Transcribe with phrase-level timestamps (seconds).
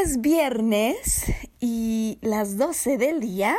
[0.00, 1.24] Es viernes
[1.60, 3.58] y las 12 del día,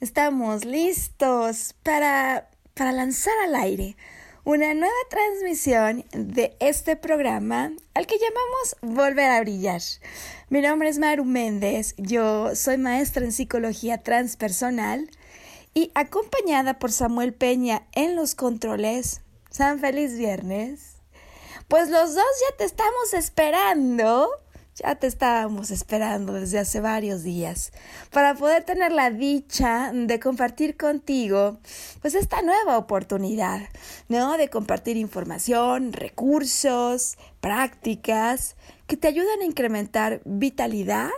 [0.00, 3.96] estamos listos para, para lanzar al aire
[4.44, 9.80] una nueva transmisión de este programa al que llamamos Volver a Brillar.
[10.48, 15.08] Mi nombre es Maru Méndez, yo soy maestra en psicología transpersonal
[15.74, 19.20] y acompañada por Samuel Peña en los controles.
[19.50, 20.96] San feliz viernes.
[21.68, 24.28] Pues los dos ya te estamos esperando
[24.74, 27.72] ya te estábamos esperando desde hace varios días
[28.10, 31.58] para poder tener la dicha de compartir contigo
[32.00, 33.60] pues esta nueva oportunidad,
[34.08, 34.36] ¿no?
[34.38, 38.56] De compartir información, recursos, prácticas
[38.86, 41.10] que te ayudan a incrementar vitalidad,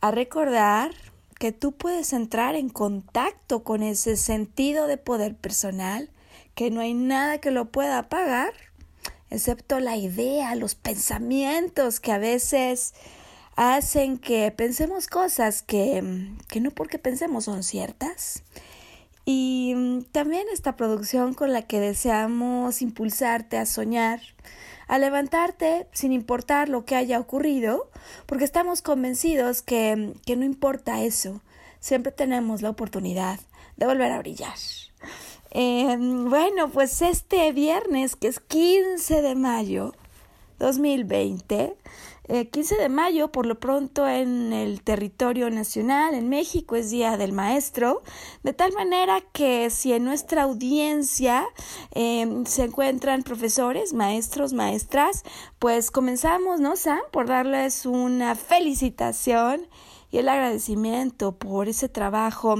[0.00, 0.92] a recordar
[1.38, 6.10] que tú puedes entrar en contacto con ese sentido de poder personal,
[6.54, 8.52] que no hay nada que lo pueda apagar
[9.34, 12.94] excepto la idea, los pensamientos que a veces
[13.56, 18.42] hacen que pensemos cosas que, que no porque pensemos son ciertas.
[19.26, 24.20] Y también esta producción con la que deseamos impulsarte a soñar,
[24.86, 27.90] a levantarte sin importar lo que haya ocurrido,
[28.26, 31.40] porque estamos convencidos que, que no importa eso,
[31.80, 33.40] siempre tenemos la oportunidad
[33.76, 34.58] de volver a brillar.
[35.56, 39.94] Em, bueno, pues este viernes, que es 15 de mayo
[40.58, 41.76] 2020,
[42.50, 47.16] 15 eh, de mayo, por lo pronto en el territorio nacional, en México, es Día
[47.16, 48.02] del Maestro,
[48.42, 51.46] de tal manera que si en nuestra audiencia
[51.92, 55.22] em, se encuentran profesores, maestros, maestras,
[55.60, 56.98] pues comenzamos, ¿no, Sam?
[57.12, 59.68] Por darles una felicitación
[60.10, 62.56] y el agradecimiento por ese trabajo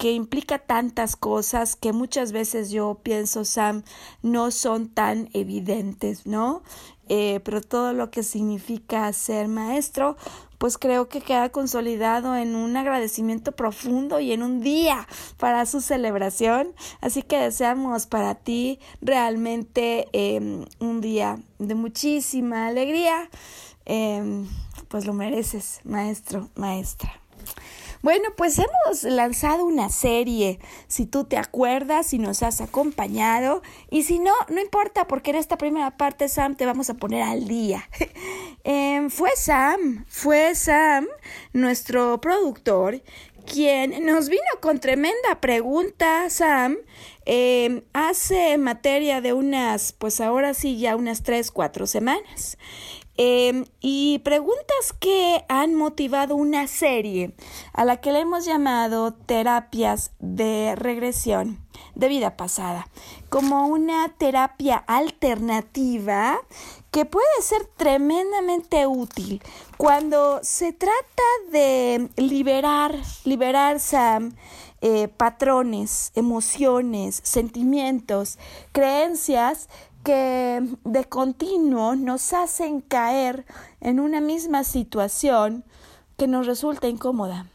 [0.00, 3.82] que implica tantas cosas que muchas veces yo pienso, Sam,
[4.22, 6.62] no son tan evidentes, ¿no?
[7.10, 10.16] Eh, pero todo lo que significa ser maestro,
[10.56, 15.06] pues creo que queda consolidado en un agradecimiento profundo y en un día
[15.36, 16.72] para su celebración.
[17.02, 23.28] Así que deseamos para ti realmente em, un día de muchísima alegría.
[23.84, 24.48] Em,
[24.88, 27.19] pues lo mereces, maestro, maestra.
[28.02, 34.04] Bueno, pues hemos lanzado una serie, si tú te acuerdas, si nos has acompañado, y
[34.04, 37.46] si no, no importa, porque en esta primera parte, Sam, te vamos a poner al
[37.46, 37.88] día.
[38.62, 41.06] Em, fue Sam, fue Sam,
[41.54, 43.02] nuestro productor,
[43.46, 46.76] quien nos vino con tremenda pregunta, Sam,
[47.24, 52.58] em, hace materia de unas, pues ahora sí, ya unas tres, cuatro semanas.
[53.16, 57.34] Em, y preguntas que han motivado una serie
[57.74, 61.58] a la que le hemos llamado terapias de regresión
[61.94, 62.88] de vida pasada,
[63.28, 66.40] como una terapia alternativa
[66.90, 69.42] que puede ser tremendamente útil
[69.76, 71.22] cuando se trata
[71.52, 73.78] de liberar, liberar
[74.82, 78.38] eh, patrones, emociones, sentimientos,
[78.72, 79.68] creencias
[80.02, 83.44] que de continuo nos hacen caer
[83.80, 85.64] en una misma situación
[86.16, 87.46] que nos resulta incómoda,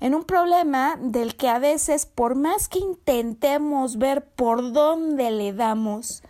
[0.00, 5.52] en un problema del que a veces por más que intentemos ver por dónde le
[5.52, 6.22] damos,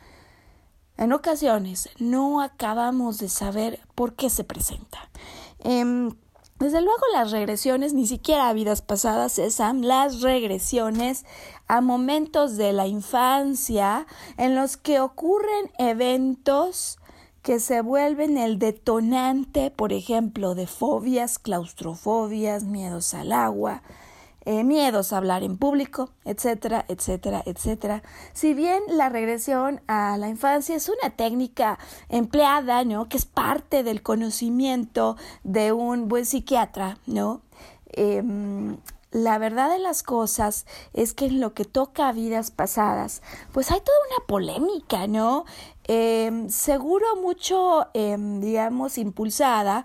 [0.96, 4.98] en ocasiones no acabamos de saber por qué se presenta.
[5.60, 6.10] Em,
[6.60, 11.24] Desde luego las regresiones, ni siquiera a vidas pasadas, Sam, las regresiones
[11.68, 16.98] a momentos de la infancia en los que ocurren eventos
[17.40, 23.82] que se vuelven el detonante, por ejemplo, de fobias, claustrofobias, miedos al agua,
[24.46, 28.02] eh, miedos a hablar en público, etcétera, etcétera, etcétera.
[28.32, 31.78] Si bien la regresión a la infancia es una técnica
[32.08, 33.08] empleada, ¿no?
[33.08, 37.42] Que es parte del conocimiento de un buen psiquiatra, ¿no?
[37.92, 38.78] Em,
[39.10, 43.22] la verdad de las cosas es que en lo que toca a vidas pasadas,
[43.52, 45.44] pues hay toda una polémica, ¿no?
[45.84, 49.84] Em, seguro mucho, em, digamos, impulsada,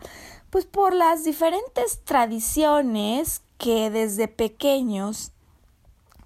[0.52, 5.31] pues por las diferentes tradiciones que desde pequeños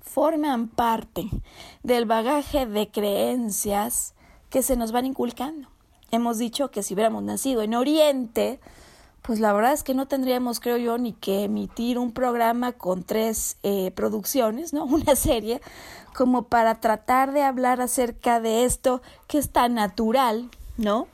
[0.01, 1.29] forman parte
[1.83, 4.15] del bagaje de creencias
[4.49, 5.69] que se nos van inculcando.
[6.11, 8.59] Hemos dicho que si hubiéramos nacido en Oriente,
[9.21, 13.03] pues la verdad es que no tendríamos, creo yo, ni que emitir un programa con
[13.03, 14.85] tres eh, producciones, ¿no?
[14.85, 15.61] Una serie,
[16.15, 21.07] como para tratar de hablar acerca de esto que es tan natural, ¿no?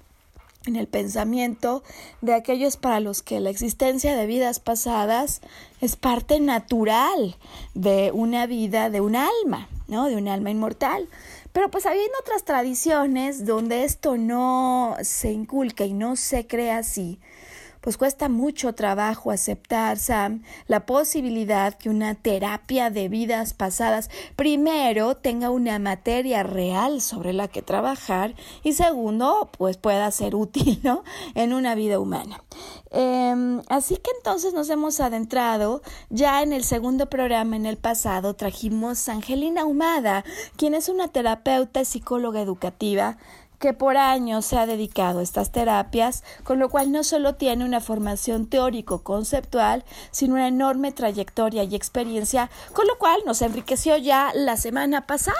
[0.67, 1.83] En el pensamiento
[2.21, 5.41] de aquellos para los que la existencia de vidas pasadas
[5.81, 7.35] es parte natural
[7.73, 10.07] de una vida, de un alma, ¿no?
[10.07, 11.07] De un alma inmortal.
[11.51, 17.19] Pero pues habiendo otras tradiciones donde esto no se inculca y no se cree así,
[17.85, 25.15] pues cuesta mucho trabajo aceptar, Sam, la posibilidad que una terapia de vidas pasadas, primero,
[25.15, 28.33] tenga una materia real sobre la que trabajar
[28.63, 31.03] y segundo, pues pueda ser útil, ¿no?
[31.35, 32.43] En una vida humana.
[32.89, 38.33] Em, así que entonces nos hemos adentrado ya en el segundo programa en el pasado
[38.33, 43.17] trajimos a Angelina Humada, quien es una terapeuta y psicóloga educativa
[43.65, 47.65] que por años se ha dedicado a estas terapias, con lo cual no solo tiene
[47.65, 54.31] una formación teórico-conceptual, sino una enorme trayectoria y experiencia, con lo cual nos enriqueció ya
[54.35, 55.35] la semana pasada.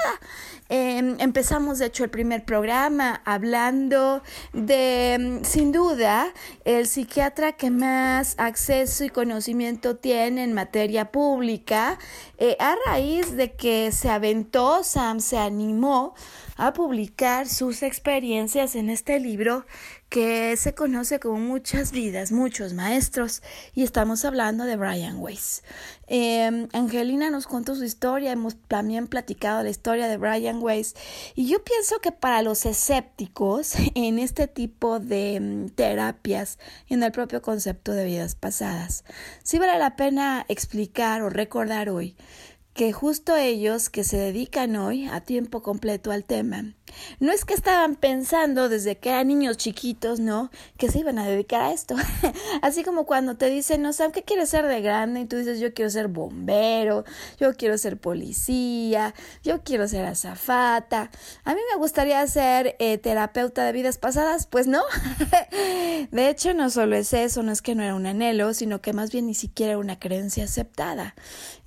[0.70, 4.24] Em, empezamos, de hecho, el primer programa hablando
[4.54, 6.34] de, sin duda,
[6.64, 12.00] el psiquiatra que más acceso y conocimiento tiene en materia pública,
[12.40, 16.16] eh, a raíz de que se aventó, Sam se animó
[16.56, 19.66] a publicar sus experiencias en este libro
[20.10, 23.42] que se conoce como Muchas vidas, muchos maestros,
[23.74, 25.64] y estamos hablando de Brian Weiss.
[26.08, 30.96] Em, Angelina nos contó su historia, hemos también platicado la historia de Brian Weiss,
[31.36, 37.04] y yo pienso que para los escépticos en este tipo de em, terapias y en
[37.04, 39.04] el propio concepto de vidas pasadas,
[39.44, 42.16] sí vale la pena explicar o recordar hoy
[42.76, 46.74] que justo ellos que se dedican hoy a tiempo completo al tema,
[47.20, 50.50] no es que estaban pensando desde que eran niños chiquitos, ¿no?
[50.78, 51.96] Que se iban a dedicar a esto.
[52.62, 55.60] Así como cuando te dicen, no sabes qué quieres ser de grande y tú dices,
[55.60, 57.06] yo quiero ser bombero,
[57.40, 61.10] yo quiero ser policía, yo quiero ser azafata.
[61.44, 64.82] A mí me gustaría ser eh, terapeuta de vidas pasadas, pues no.
[66.12, 68.94] de hecho, no solo es eso, no es que no era un anhelo, sino que
[68.94, 71.16] más bien ni siquiera era una creencia aceptada.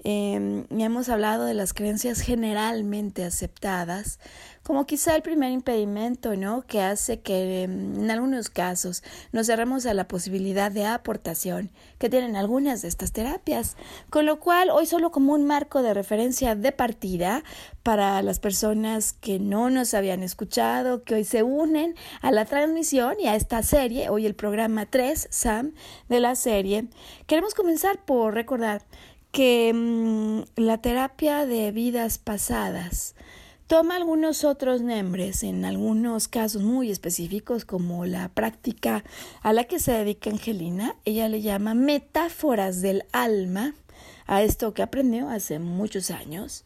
[0.04, 4.20] Eh, hemos hablado de las creencias generalmente aceptadas
[4.68, 6.60] como quizá el primer impedimento, ¿no?
[6.60, 12.10] Que hace que em, en algunos casos nos cerremos a la posibilidad de aportación que
[12.10, 13.78] tienen algunas de estas terapias.
[14.10, 17.44] Con lo cual, hoy solo como un marco de referencia de partida
[17.82, 23.14] para las personas que no nos habían escuchado, que hoy se unen a la transmisión
[23.18, 25.72] y a esta serie, hoy el programa 3, SAM,
[26.10, 26.88] de la serie,
[27.26, 28.82] queremos comenzar por recordar
[29.32, 33.14] que mm, la terapia de vidas pasadas
[33.68, 39.04] Toma algunos otros nombres, en algunos casos muy específicos, como la práctica
[39.42, 40.96] a la que se dedica Angelina.
[41.04, 43.74] Ella le llama metáforas del alma
[44.26, 46.64] a esto que aprendió hace muchos años,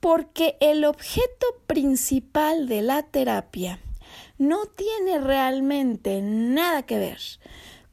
[0.00, 3.78] porque el objeto principal de la terapia
[4.36, 7.20] no tiene realmente nada que ver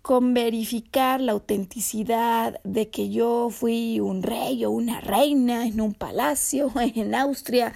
[0.01, 5.93] con verificar la autenticidad de que yo fui un rey o una reina en un
[5.93, 7.71] palacio en Austria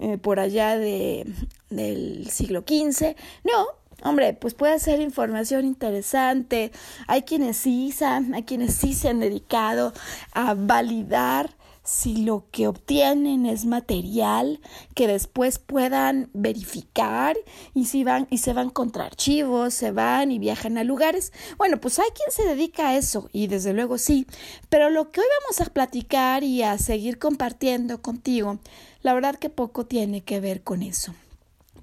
[0.00, 1.26] eh, por allá de,
[1.70, 3.14] del siglo XV.
[3.44, 3.66] No,
[4.04, 6.70] Hombre, pues puede ser información interesante.
[7.08, 7.92] Hay quienes sí,
[8.32, 9.92] hay quienes sí se han dedicado
[10.32, 11.50] a validar
[11.88, 14.60] si lo que obtienen es material
[14.94, 17.38] que después puedan verificar
[17.72, 21.32] y si van y se van contra archivos, se van y viajan a lugares.
[21.56, 24.26] Bueno, pues hay quien se dedica a eso y desde luego sí,
[24.68, 28.58] pero lo que hoy vamos a platicar y a seguir compartiendo contigo,
[29.02, 31.14] la verdad que poco tiene que ver con eso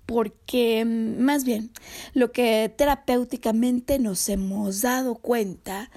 [0.06, 1.72] porque mm, más bien
[2.14, 5.90] lo que terapéuticamente nos hemos dado cuenta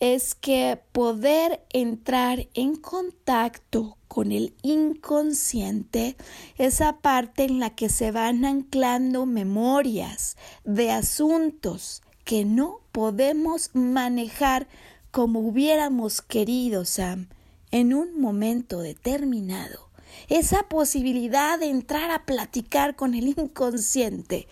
[0.00, 6.16] es que poder entrar en contacto con el inconsciente,
[6.58, 14.68] esa parte en la que se van anclando memorias de asuntos que no podemos manejar
[15.10, 17.28] como hubiéramos querido, Sam,
[17.70, 19.83] en un momento determinado.
[20.28, 24.48] Esa posibilidad de entrar a platicar con el inconsciente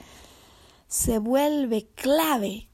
[0.89, 2.69] se vuelve clave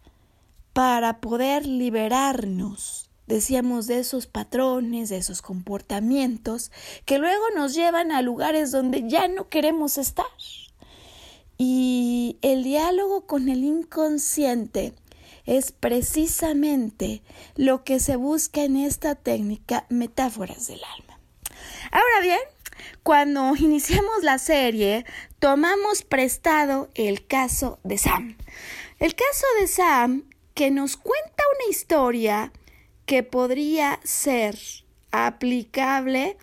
[0.73, 6.71] para poder liberarnos, decíamos, de esos patrones, de esos comportamientos
[7.04, 10.26] que luego nos llevan a lugares donde ya no queremos estar.
[11.57, 14.95] Y el diálogo con el inconsciente
[15.45, 17.23] es precisamente
[17.57, 21.18] lo que se busca en esta técnica metáforas del alma.
[21.90, 22.38] Ahora bien,
[23.09, 25.07] cuando iniciamos la serie,
[25.38, 28.37] tomamos prestado el caso de Sam.
[28.99, 32.53] El caso de Sam que nos cuenta una historia
[33.07, 34.59] que podría ser
[35.11, 36.37] aplicable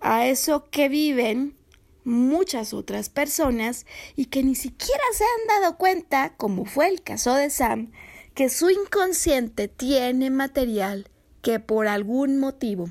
[0.00, 1.56] a eso que viven
[2.04, 3.84] muchas otras personas
[4.14, 7.90] y que ni siquiera se han dado cuenta, como fue el caso de Sam,
[8.32, 11.10] que su inconsciente tiene material
[11.42, 12.90] que por algún motivo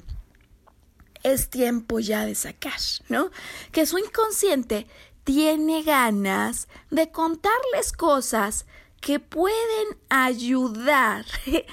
[1.25, 2.79] es tiempo ya de sacar,
[3.09, 3.31] ¿no?
[3.71, 4.87] Que su inconsciente
[5.23, 8.65] tiene ganas de contarles cosas
[9.01, 11.25] que pueden ayudar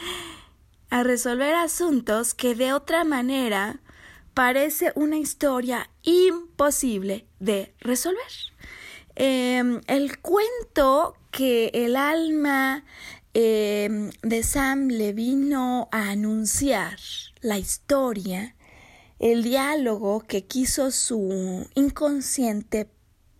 [0.91, 3.81] a resolver asuntos que de otra manera
[4.35, 8.33] parece una historia imposible de resolver.
[9.15, 12.85] Em, el cuento que el alma
[13.35, 16.99] Em, de Sam le vino a anunciar
[17.41, 18.55] la historia,
[19.23, 22.91] el diálogo que quiso su inconsciente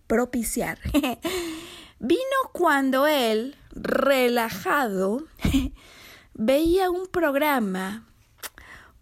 [0.07, 0.79] propiciar.
[1.99, 2.21] vino
[2.53, 5.27] cuando él, relajado,
[6.33, 8.07] veía un programa,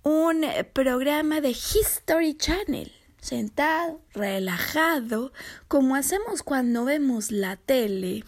[0.01, 5.31] un programa de History Channel, sentado, relajado,
[5.67, 8.23] como hacemos cuando vemos la tele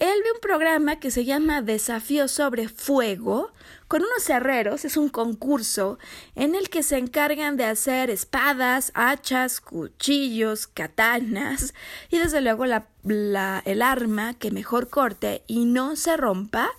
[0.00, 3.50] él ve un programa que se llama Desafío sobre Fuego
[3.88, 4.84] con unos herreros.
[4.84, 5.98] Es un concurso
[6.36, 11.74] en el que se encargan de hacer espadas, hachas, cuchillos, katanas
[12.10, 16.70] y desde luego el arma que mejor corte y no se rompa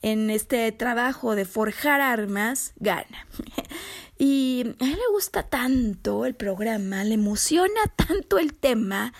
[0.00, 3.26] en este trabajo de forjar armas gana.
[4.18, 9.12] Y a él le gusta tanto el programa, le emociona tanto el tema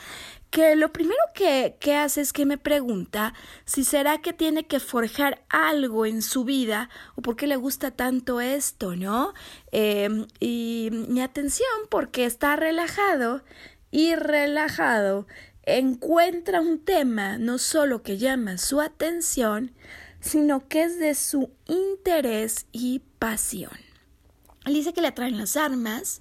[0.53, 3.33] que lo primero que, hace es que me pregunta
[3.65, 7.91] si será que tiene que forjar algo en su vida o por qué le gusta
[7.91, 9.33] tanto esto, ¿no?
[9.73, 13.43] Em, y mi atención, porque está relajado
[13.91, 15.27] y relajado,
[15.63, 19.73] encuentra un tema no solo que llama su atención,
[20.21, 23.73] sino que es de su interés y pasión.
[24.67, 26.21] Él dice que le atraen las armas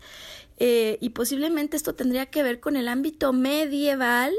[0.63, 4.31] eh, y posiblemente esto tendría que ver con el ámbito medieval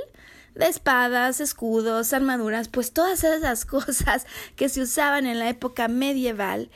[0.55, 4.25] de espadas, escudos, armaduras, pues todas esas cosas
[4.55, 6.71] que se usaban en la época medieval.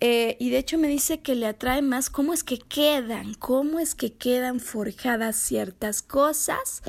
[0.00, 3.78] Eh, y de hecho me dice que le atrae más cómo es que quedan, cómo
[3.78, 6.82] es que quedan forjadas ciertas cosas.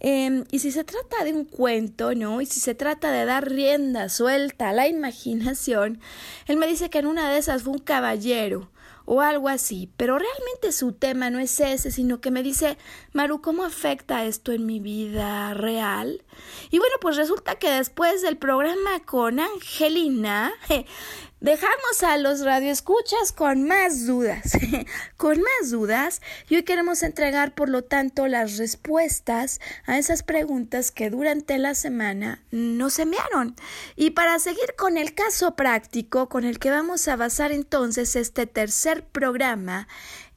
[0.00, 2.40] Em, y si se trata de un cuento, ¿no?
[2.40, 6.00] Y si se trata de dar rienda suelta a la imaginación,
[6.46, 8.70] él me dice que en una de esas fue un caballero
[9.06, 12.78] o algo así, pero realmente su tema no es ese, sino que me dice,
[13.12, 16.22] Maru, ¿cómo afecta esto en mi vida real?
[16.70, 20.52] Y bueno, pues resulta que después del programa con Angelina,
[21.44, 24.52] Dejamos a los radioescuchas con más dudas,
[25.18, 30.90] con más dudas, y hoy queremos entregar, por lo tanto, las respuestas a esas preguntas
[30.90, 33.56] que durante la semana nos enviaron.
[33.94, 38.46] Y para seguir con el caso práctico con el que vamos a basar entonces este
[38.46, 39.86] tercer programa,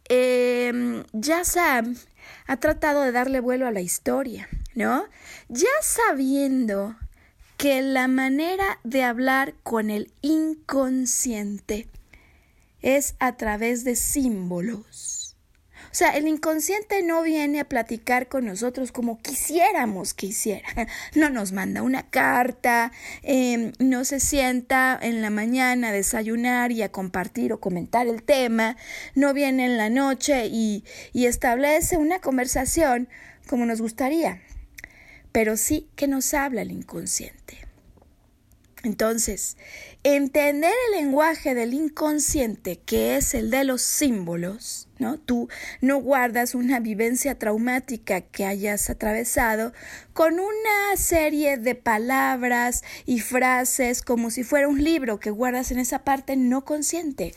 [0.10, 1.96] eh, ya Sam
[2.48, 5.08] ha tratado de darle vuelo a la historia, ¿no?
[5.48, 6.98] Ya sabiendo
[7.58, 11.88] que la manera de hablar con el inconsciente
[12.82, 15.36] es a través de símbolos.
[15.92, 20.68] O sea, el inconsciente no viene a platicar con nosotros como quisiéramos que hiciera.
[21.16, 22.92] No nos manda una carta,
[23.24, 28.22] em, no se sienta en la mañana a desayunar y a compartir o comentar el
[28.22, 28.78] tema,
[29.16, 30.84] no viene en la noche y,
[31.14, 33.10] y establece una conversación
[33.48, 34.42] como nos gustaría
[35.32, 37.68] pero sí que nos habla el inconsciente.
[38.84, 39.58] Entonces,
[40.04, 45.18] entender el lenguaje del inconsciente, que es el de los símbolos, ¿no?
[45.18, 45.50] Tú
[45.82, 49.74] no guardas una vivencia traumática que hayas atravesado
[50.14, 55.80] con una serie de palabras y frases como si fuera un libro que guardas en
[55.80, 57.34] esa parte no consciente.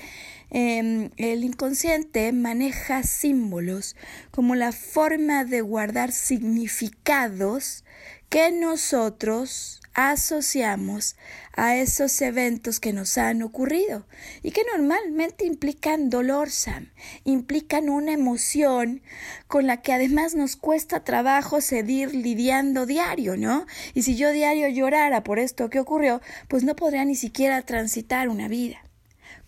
[0.51, 3.95] Em, el inconsciente maneja símbolos
[4.33, 7.85] como la forma de guardar significados
[8.29, 11.17] que nosotros asociamos
[11.55, 14.07] a esos eventos que nos han ocurrido
[14.43, 16.91] y que normalmente implican dolor, Sam,
[17.25, 19.03] implican una emoción
[19.47, 23.67] con la que además nos cuesta trabajo seguir lidiando diario, ¿no?
[23.95, 28.29] Y si yo diario llorara por esto que ocurrió, pues no podría ni siquiera transitar
[28.29, 28.90] una vida.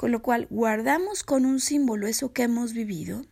[0.02, 3.24] Con lo cual guardamos con un símbolo eso que hemos vivido.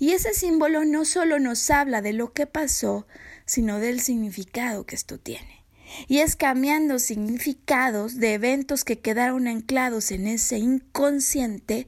[0.00, 3.06] Y ese símbolo no solo nos habla de lo que pasó,
[3.46, 5.64] sino del significado que esto tiene.
[6.08, 11.86] Y es cambiando significados de eventos que quedaron anclados en ese inconsciente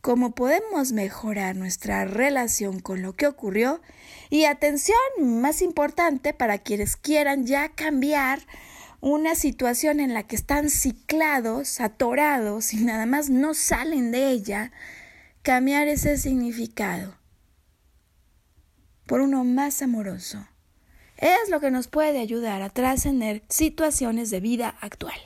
[0.00, 3.82] como podemos mejorar nuestra relación con lo que ocurrió.
[4.30, 8.40] Y atención más importante para quienes quieran ya cambiar
[9.04, 14.72] una situación en la que están ciclados, atorados y nada más no salen de ella,
[15.42, 17.14] cambiar ese significado
[19.04, 20.48] por uno más amoroso
[21.18, 25.20] es lo que nos puede ayudar a trascender situaciones de vida actual.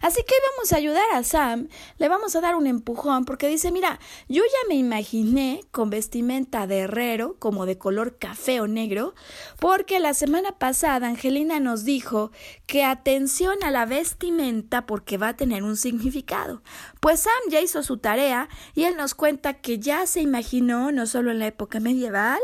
[0.00, 3.72] Así que vamos a ayudar a Sam, le vamos a dar un empujón porque dice,
[3.72, 3.98] mira,
[4.28, 9.14] yo ya me imaginé con vestimenta de herrero, como de color café o negro,
[9.58, 12.30] porque la semana pasada Angelina nos dijo
[12.66, 16.62] que atención a la vestimenta porque va a tener un significado.
[17.00, 21.06] Pues Sam ya hizo su tarea y él nos cuenta que ya se imaginó no
[21.06, 22.40] solo en la época medieval,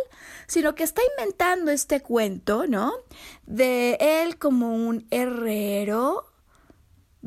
[0.47, 2.93] sino que está inventando este cuento, ¿no?
[3.47, 6.27] De él como un herrero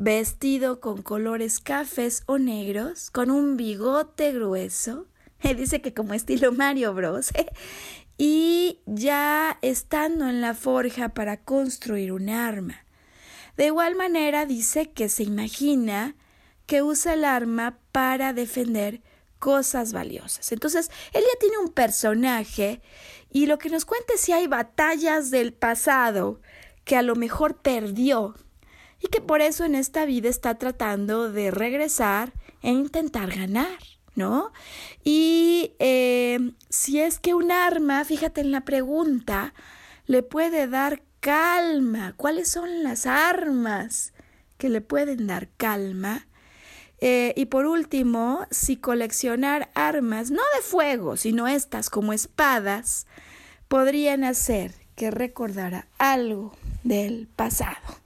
[0.00, 5.06] vestido con colores cafés o negros, con un bigote grueso.
[5.42, 7.30] dice que como estilo Mario Bros.
[8.16, 12.86] y ya estando en la forja para construir un arma.
[13.58, 16.16] De igual manera dice que se imagina
[16.64, 19.02] que usa el arma para defender
[19.38, 20.50] cosas valiosas.
[20.50, 22.80] Entonces, él ya tiene un personaje
[23.30, 26.40] y lo que nos cuenta es si hay batallas del pasado
[26.84, 28.34] que a lo mejor perdió
[29.00, 32.32] y que por eso en esta vida está tratando de regresar
[32.62, 33.78] e intentar ganar,
[34.14, 34.52] ¿no?
[35.02, 39.54] Y eh, si es que un arma, fíjate en la pregunta,
[40.06, 44.12] le puede dar calma, ¿cuáles son las armas
[44.58, 46.26] que le pueden dar calma?
[47.00, 53.06] Eh, y por último, si coleccionar armas, no de fuego, sino estas como espadas,
[53.68, 57.99] podrían hacer que recordara algo del pasado.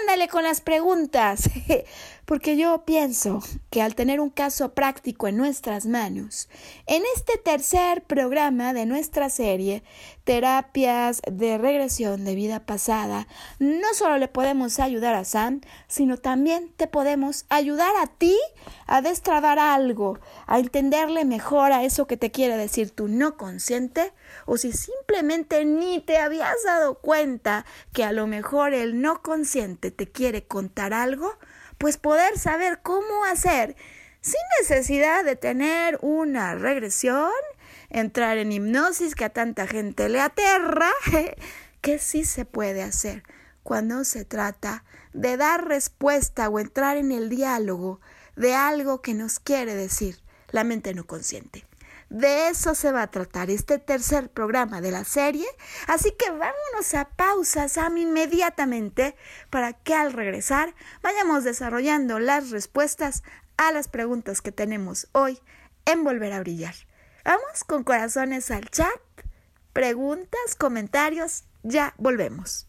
[0.00, 1.50] Ándale con las preguntas.
[2.26, 6.48] Porque yo pienso que al tener un caso práctico en nuestras manos,
[6.86, 9.84] en este tercer programa de nuestra serie,
[10.24, 13.28] Terapias de Regresión de Vida Pasada,
[13.60, 18.36] no solo le podemos ayudar a Sam, sino también te podemos ayudar a ti
[18.88, 24.12] a destrabar algo, a entenderle mejor a eso que te quiere decir tu no consciente,
[24.46, 29.92] o si simplemente ni te habías dado cuenta que a lo mejor el no consciente
[29.92, 31.32] te quiere contar algo,
[31.78, 33.76] pues poder saber cómo hacer
[34.20, 37.30] sin necesidad de tener una regresión,
[37.90, 40.90] entrar en hipnosis que a tanta gente le aterra,
[41.80, 43.22] que sí se puede hacer
[43.62, 48.00] cuando se trata de dar respuesta o entrar en el diálogo
[48.36, 51.65] de algo que nos quiere decir la mente no consciente.
[52.08, 55.46] De eso se va a tratar este tercer programa de la serie,
[55.88, 59.16] así que vámonos a pausa, Sam, inmediatamente
[59.50, 63.24] para que al regresar vayamos desarrollando las respuestas
[63.56, 65.40] a las preguntas que tenemos hoy
[65.84, 66.74] en Volver a Brillar.
[67.24, 69.00] Vamos con corazones al chat,
[69.72, 72.68] preguntas, comentarios, ya volvemos.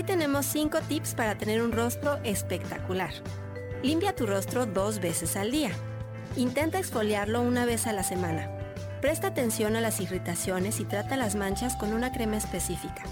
[0.00, 3.12] Hoy tenemos 5 tips para tener un rostro espectacular.
[3.82, 5.72] Limpia tu rostro dos veces al día.
[6.36, 8.48] Intenta exfoliarlo una vez a la semana.
[9.02, 13.02] Presta atención a las irritaciones y trata las manchas con una crema específica.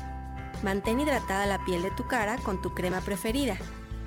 [0.63, 3.59] Mantén hidratada la piel de tu cara con tu crema preferida.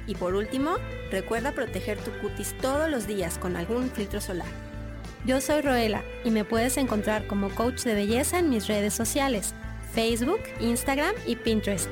[0.08, 0.72] Y por último,
[1.12, 4.50] recuerda proteger tu cutis todos los días con algún filtro solar.
[5.24, 9.54] Yo soy Roela y me puedes encontrar como coach de belleza en mis redes sociales,
[9.94, 11.92] Facebook, Instagram y Pinterest.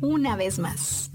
[0.00, 1.10] una vez más.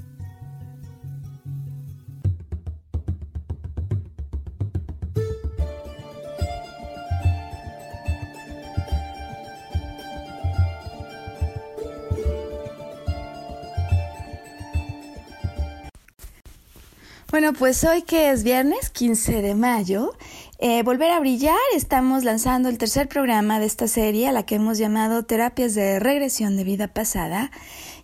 [17.34, 20.14] Bueno, pues hoy que es viernes 15 de mayo,
[20.60, 24.54] eh, Volver a Brillar, estamos lanzando el tercer programa de esta serie, a la que
[24.54, 27.50] hemos llamado Terapias de Regresión de Vida Pasada.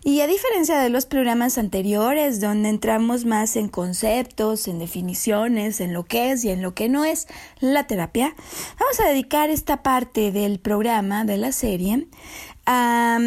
[0.02, 5.92] Y a diferencia de los programas anteriores, donde entramos más en conceptos, en definiciones, en
[5.92, 7.28] lo que es y en lo que no es
[7.60, 8.34] la terapia,
[8.78, 12.06] vamos a dedicar esta parte del programa, de la serie,
[12.64, 13.18] a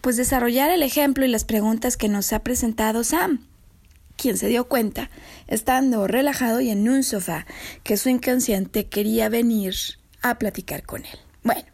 [0.00, 3.40] pues desarrollar el ejemplo y las preguntas que nos ha presentado Sam
[4.20, 5.08] quien se dio cuenta,
[5.46, 7.46] estando relajado y en un sofá,
[7.82, 9.74] que su inconsciente quería venir
[10.20, 11.18] a platicar con él.
[11.42, 11.64] Bueno,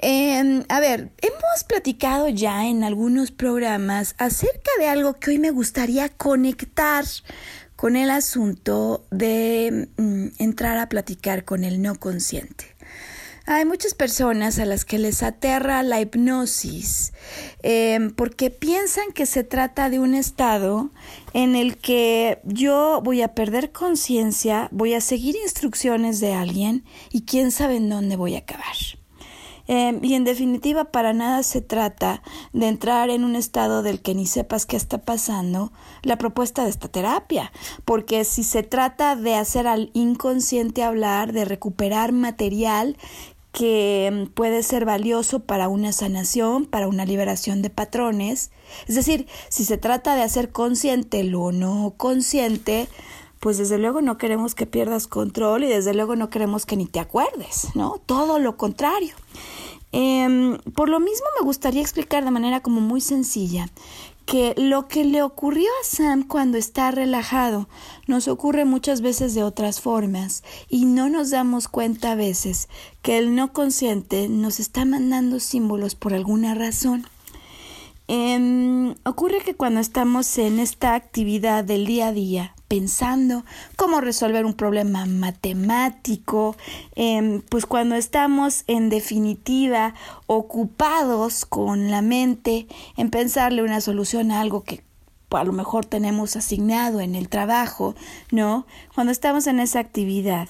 [0.00, 5.50] em, a ver, hemos platicado ya en algunos programas acerca de algo que hoy me
[5.50, 7.04] gustaría conectar
[7.76, 12.78] con el asunto de mm, entrar a platicar con el no consciente.
[13.50, 17.14] Hay muchas personas a las que les aterra la hipnosis
[17.62, 20.90] em, porque piensan que se trata de un estado
[21.32, 27.22] en el que yo voy a perder conciencia, voy a seguir instrucciones de alguien y
[27.22, 28.97] quién sabe en dónde voy a acabar.
[29.68, 32.22] Em, y en definitiva, para nada se trata
[32.54, 36.70] de entrar en un estado del que ni sepas qué está pasando la propuesta de
[36.70, 37.52] esta terapia,
[37.84, 42.96] porque si se trata de hacer al inconsciente hablar, de recuperar material
[43.52, 48.50] que mm, puede ser valioso para una sanación, para una liberación de patrones.
[48.86, 52.88] Es decir, si se trata de hacer consciente lo no consciente,
[53.40, 56.86] pues desde luego no queremos que pierdas control y desde luego no queremos que ni
[56.86, 58.00] te acuerdes, ¿no?
[58.04, 59.14] Todo lo contrario.
[60.00, 63.68] Em, por lo mismo me gustaría explicar de manera como muy sencilla
[64.26, 67.68] que lo que le ocurrió a Sam cuando está relajado
[68.06, 72.68] nos ocurre muchas veces de otras formas y no nos damos cuenta a veces
[73.02, 77.04] que el no consciente nos está mandando símbolos por alguna razón.
[78.06, 83.44] Em, ocurre que cuando estamos en esta actividad del día a día, pensando
[83.76, 86.56] cómo resolver un problema matemático,
[86.94, 89.94] em, pues cuando estamos en definitiva
[90.26, 94.84] ocupados con la mente en pensarle una solución a algo que
[95.30, 97.94] a lo mejor tenemos asignado en el trabajo,
[98.30, 98.66] ¿no?
[98.94, 100.48] Cuando estamos en esa actividad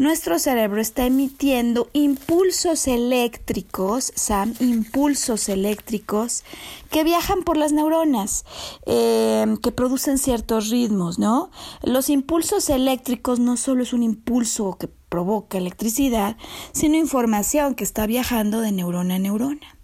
[0.00, 6.42] nuestro cerebro está emitiendo impulsos eléctricos, Sam, impulsos eléctricos
[6.90, 8.46] que viajan por las neuronas,
[8.86, 11.50] em, que producen ciertos ritmos, ¿no?
[11.82, 16.38] Los impulsos eléctricos no solo es un impulso que provoca electricidad,
[16.72, 19.79] sino información que está viajando de neurona a neurona.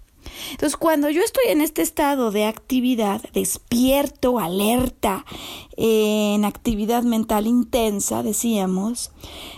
[0.51, 5.25] Entonces, cuando yo estoy en este estado de actividad, despierto, alerta,
[5.77, 9.11] en actividad mental intensa, decíamos,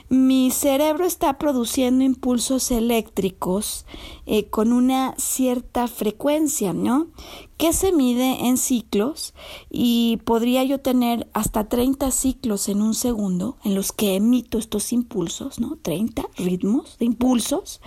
[0.08, 3.86] mi cerebro está produciendo impulsos eléctricos
[4.26, 7.08] eh, con una cierta frecuencia, ¿no?
[7.56, 9.34] Que se mide en ciclos
[9.70, 14.92] y podría yo tener hasta 30 ciclos en un segundo en los que emito estos
[14.92, 15.76] impulsos, ¿no?
[15.80, 17.80] 30 ritmos de impulsos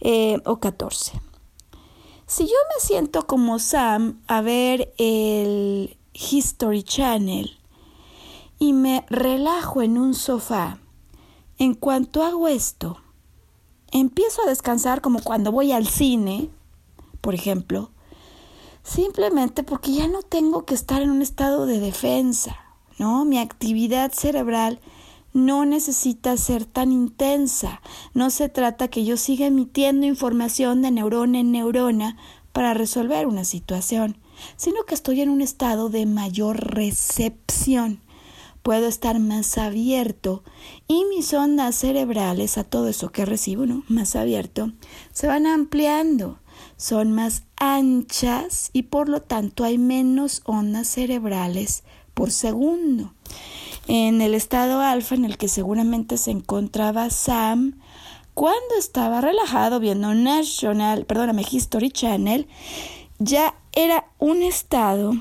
[0.00, 1.12] eh, o 14.
[2.26, 7.58] Si yo me siento como Sam a ver el History Channel
[8.58, 10.78] y me relajo en un sofá,
[11.58, 12.98] en cuanto hago esto,
[13.92, 16.48] empiezo a descansar como cuando voy al cine,
[17.20, 17.90] por ejemplo,
[18.82, 22.56] simplemente porque ya no tengo que estar en un estado de defensa,
[22.98, 23.26] ¿no?
[23.26, 24.80] Mi actividad cerebral
[25.34, 27.82] no necesita ser tan intensa.
[28.14, 32.16] No se trata que yo siga emitiendo información de neurona en neurona
[32.52, 34.16] para resolver una situación,
[34.56, 38.00] sino que estoy en un estado de mayor recepción.
[38.62, 40.44] Puedo estar más abierto
[40.86, 43.82] y mis ondas cerebrales a todo eso que recibo, ¿no?
[43.88, 44.72] Más abierto,
[45.12, 46.38] se van ampliando,
[46.76, 51.82] son más anchas y por lo tanto hay menos ondas cerebrales
[52.14, 53.12] por segundo
[53.86, 57.78] en el estado alfa en el que seguramente se encontraba Sam
[58.34, 62.48] cuando estaba relajado viendo National, perdóname, History Channel,
[63.18, 65.14] ya era un estado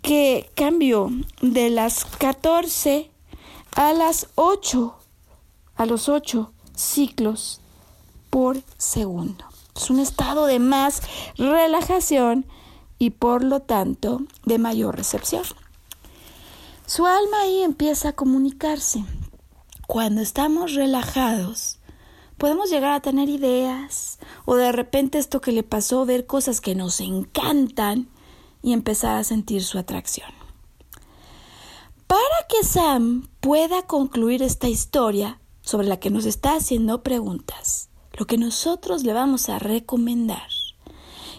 [0.00, 1.10] que cambió
[1.42, 3.10] de las 14
[3.74, 4.94] a las 8,
[5.76, 7.60] a los 8 ciclos
[8.30, 9.44] por segundo.
[9.76, 11.02] Es un estado de más
[11.36, 12.46] relajación
[12.98, 15.44] y por lo tanto de mayor recepción.
[16.90, 19.04] Su alma ahí empieza a comunicarse.
[19.86, 21.78] Cuando estamos relajados,
[22.36, 26.74] podemos llegar a tener ideas o de repente esto que le pasó, ver cosas que
[26.74, 28.08] nos encantan
[28.60, 30.32] y empezar a sentir su atracción.
[32.08, 38.26] Para que Sam pueda concluir esta historia sobre la que nos está haciendo preguntas, lo
[38.26, 40.48] que nosotros le vamos a recomendar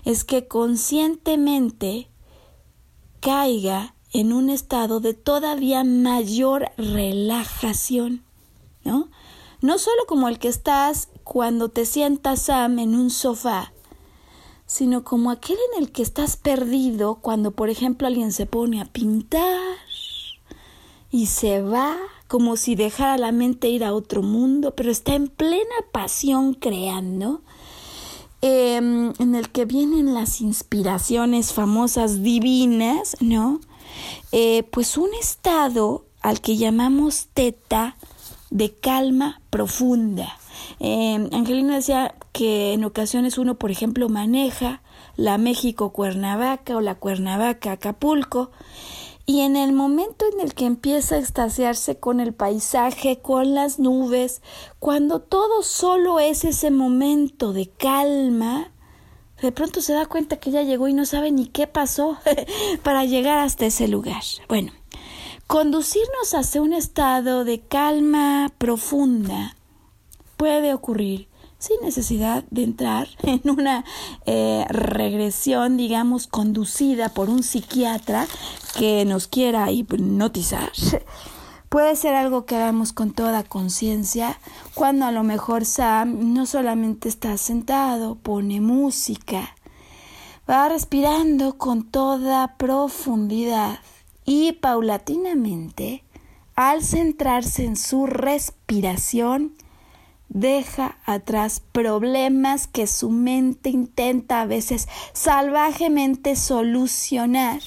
[0.05, 2.09] es que conscientemente
[3.19, 8.24] caiga en un estado de todavía mayor relajación,
[8.84, 9.10] ¿no?
[9.62, 13.74] No solo como el que estás cuando te sientas Sam en un sofá,
[14.65, 18.86] sino como aquel en el que estás perdido cuando, por ejemplo, alguien se pone a
[18.86, 19.78] pintar
[21.12, 21.97] y se va
[22.28, 27.41] como si dejara la mente ir a otro mundo, pero está en plena pasión creando,
[28.41, 33.60] em, en el que vienen las inspiraciones famosas divinas, ¿no?
[34.32, 37.95] Eh, pues un estado al que llamamos teta
[38.49, 40.38] de calma profunda.
[40.80, 44.82] Eh, Angelina decía que en ocasiones uno, por ejemplo, maneja
[45.15, 48.51] la México Cuernavaca o la Cuernavaca Acapulco
[49.25, 53.80] y en el momento en el que empieza a extasiarse con el paisaje, con las
[53.80, 54.41] nubes,
[54.80, 58.70] cuando todo solo es ese momento de calma,
[59.41, 62.17] de pronto se da cuenta que ya llegó y no sabe ni qué pasó
[62.84, 64.21] para llegar hasta ese lugar.
[64.47, 64.71] Bueno,
[65.47, 69.56] conducirnos hacia un estado de calma profunda
[70.38, 71.27] puede ocurrir
[71.58, 73.86] sin necesidad de entrar en una
[74.25, 78.27] eh, regresión, digamos, conducida por un psiquiatra
[78.77, 80.71] que nos quiera hipnotizar
[81.71, 84.38] Puede ser algo que hagamos con toda conciencia
[84.73, 89.55] cuando a lo mejor Sam no solamente está sentado, pone música,
[90.49, 93.79] va respirando con toda profundidad
[94.25, 96.03] y paulatinamente,
[96.55, 99.53] al centrarse en su respiración,
[100.27, 107.62] deja atrás problemas que su mente intenta a veces salvajemente solucionar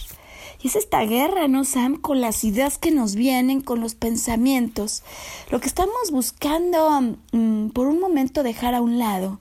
[0.69, 1.97] es esta guerra, ¿no, Sam?
[1.97, 5.03] Con las ideas que nos vienen, con los pensamientos.
[5.51, 7.01] Lo que estamos buscando
[7.33, 9.41] mm, por un momento dejar a un lado,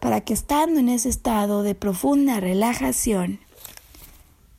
[0.00, 3.40] para que estando en ese estado de profunda relajación,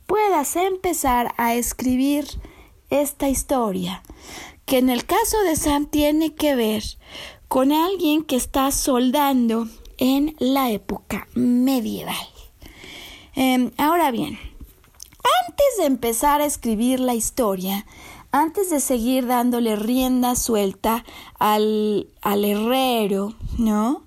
[0.05, 2.25] puedas empezar a escribir
[2.89, 4.03] esta historia,
[4.65, 6.83] que en el caso de Sam tiene que ver
[7.47, 12.15] con alguien que está soldando en la época medieval.
[13.35, 14.37] Em, ahora bien,
[15.47, 17.85] antes de empezar a escribir la historia,
[18.31, 21.03] antes de seguir dándole rienda suelta
[21.39, 24.03] al, herrero, ¿no?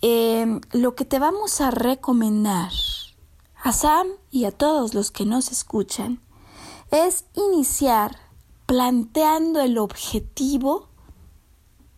[0.00, 2.72] Em, lo que te vamos a recomendar
[3.62, 6.20] a Sam y a todos los que nos escuchan
[6.90, 8.18] es iniciar
[8.66, 10.88] planteando el objetivo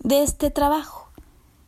[0.01, 1.03] de este trabajo.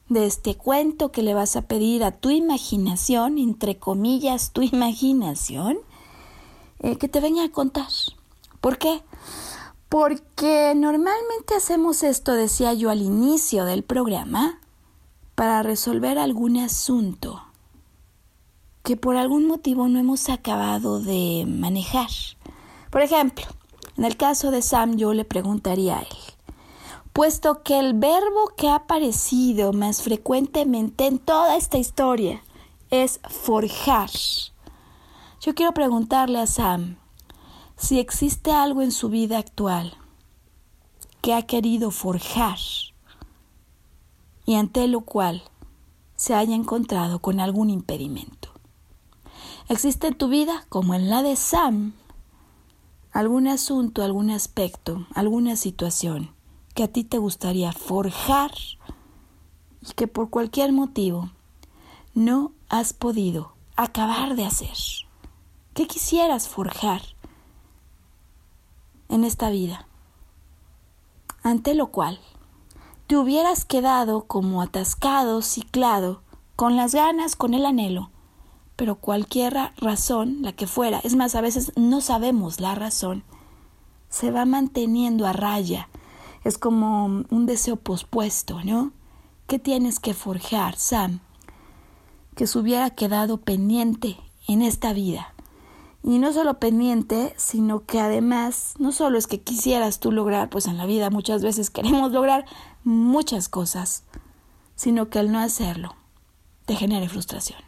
[0.08, 5.78] de este cuento que le vas a pedir a tu imaginación, entre comillas, tu imaginación,
[6.80, 7.88] eh, que te venga a contar.
[8.60, 9.02] ¿Por qué?
[9.88, 14.58] Porque normalmente hacemos esto, decía yo al inicio del programa,
[15.34, 17.42] para resolver algún asunto
[18.82, 22.08] que por algún motivo no hemos acabado de manejar.
[22.90, 23.44] Por ejemplo,
[23.96, 26.16] en el caso de Sam yo le preguntaría a él,
[27.12, 32.42] puesto que el verbo que ha aparecido más frecuentemente en toda esta historia
[32.90, 34.10] es forjar,
[35.40, 36.96] yo quiero preguntarle a Sam
[37.76, 39.96] si existe algo en su vida actual
[41.20, 42.58] que ha querido forjar
[44.46, 45.42] y ante lo cual
[46.14, 48.50] se haya encontrado con algún impedimento.
[49.68, 51.92] ¿Existe en tu vida, como en la de Sam,
[53.12, 56.30] algún asunto, algún aspecto, alguna situación
[56.74, 58.52] que a ti te gustaría forjar
[59.80, 61.30] y que por cualquier motivo
[62.14, 65.05] no has podido acabar de hacer?
[65.76, 67.02] ¿Qué quisieras forjar
[69.08, 69.86] en esta vida?
[71.44, 72.18] Ante lo cual
[73.06, 76.22] te hubieras quedado como atascado, ciclado,
[76.56, 78.10] con las ganas, con el anhelo
[78.76, 83.24] pero cualquier razón, la que fuera, es más, a veces no sabemos la razón,
[84.10, 85.88] se va manteniendo a raya.
[86.44, 88.92] Es como un deseo pospuesto, ¿no?
[89.46, 91.20] ¿Qué tienes que forjar, Sam?
[92.34, 95.32] Que se hubiera quedado pendiente en esta vida.
[96.06, 100.66] Y no solo pendiente, sino que además, no solo es que quisieras tú lograr, pues
[100.66, 102.46] en la vida muchas veces queremos lograr
[102.84, 104.04] muchas cosas,
[104.74, 105.94] sino que al no hacerlo
[106.64, 107.66] te genere frustración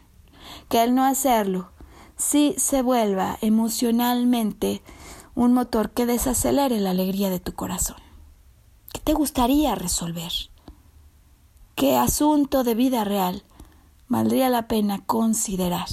[0.67, 1.71] que al no hacerlo
[2.15, 4.81] sí se vuelva emocionalmente
[5.35, 7.97] un motor que desacelere la alegría de tu corazón.
[8.91, 10.31] ¿Qué te gustaría resolver?
[11.75, 13.43] ¿Qué asunto de vida real
[14.07, 15.87] valdría la pena considerar?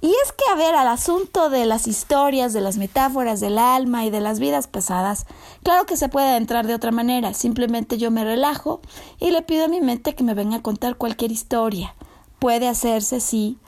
[0.00, 4.04] Y es que, a ver, al asunto de las historias, de las metáforas del alma
[4.04, 5.26] y de las vidas pasadas,
[5.62, 7.34] claro que se puede entrar de otra manera.
[7.34, 8.80] Simplemente yo me relajo
[9.18, 11.94] y le pido a mi mente que me venga a contar cualquier historia.
[12.38, 13.58] Puede hacerse, sí,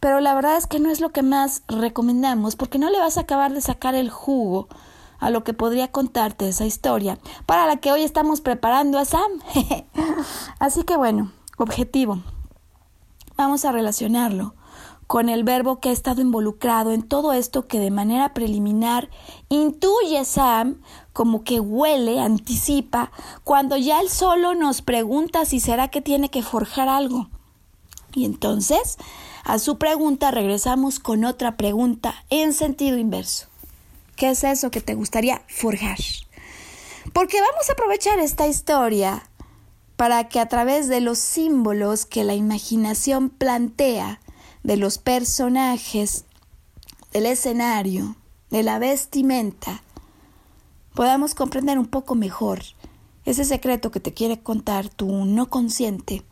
[0.00, 3.18] pero la verdad es que no es lo que más recomendamos porque no le vas
[3.18, 4.68] a acabar de sacar el jugo
[5.18, 9.30] a lo que podría contarte esa historia para la que hoy estamos preparando a Sam.
[10.58, 12.22] Así que bueno, objetivo.
[13.36, 14.54] Vamos a relacionarlo
[15.06, 19.08] con el verbo que ha estado involucrado en todo esto que de manera preliminar
[19.48, 20.80] intuye Sam,
[21.12, 23.12] como que huele, anticipa,
[23.44, 27.28] cuando ya él solo nos pregunta si será que tiene que forjar algo.
[28.14, 28.96] Y entonces,
[29.44, 33.46] a su pregunta regresamos con otra pregunta en sentido inverso.
[34.16, 35.98] ¿Qué es eso que te gustaría forjar?
[37.12, 39.28] Porque vamos a aprovechar esta historia
[39.96, 44.20] para que a través de los símbolos que la imaginación plantea,
[44.66, 46.24] de los personajes,
[47.12, 48.16] del escenario,
[48.50, 49.80] de la vestimenta,
[50.92, 52.64] podamos comprender un poco mejor
[53.24, 56.24] ese secreto que te quiere contar tu no consciente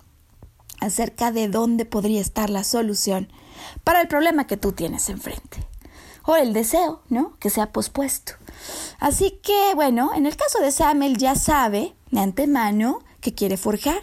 [0.80, 3.28] acerca de dónde podría estar la solución
[3.84, 5.64] para el problema que tú tienes enfrente.
[6.24, 7.36] O el deseo, ¿no?
[7.38, 8.32] Que se ha pospuesto.
[8.98, 14.02] Así que, bueno, en el caso de Samuel ya sabe de antemano que quiere forjar,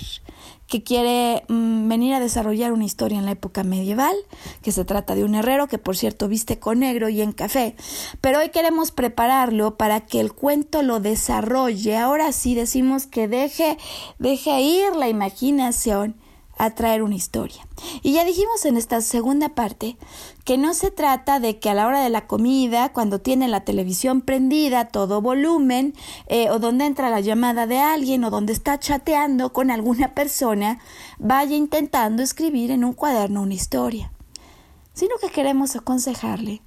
[0.72, 4.16] que quiere mm, venir a desarrollar una historia en la época medieval,
[4.64, 7.76] que se trata de un herrero que por cierto viste con negro y en café,
[8.22, 11.98] pero hoy queremos prepararlo para que el cuento lo desarrolle.
[11.98, 13.78] Ahora sí decimos que deje,
[14.18, 16.16] deje ir la imaginación
[16.58, 17.68] a traer una historia.
[18.04, 19.98] Y ya dijimos en esta segunda parte
[20.46, 23.64] que no se trata de que a la hora de la comida, cuando tiene la
[23.64, 25.94] televisión prendida, todo volumen,
[26.28, 30.80] eh, o donde entra la llamada de alguien, o donde está chateando con alguna persona,
[31.18, 34.12] vaya intentando escribir en un cuaderno una historia.
[34.94, 36.62] Sino que queremos aconsejarle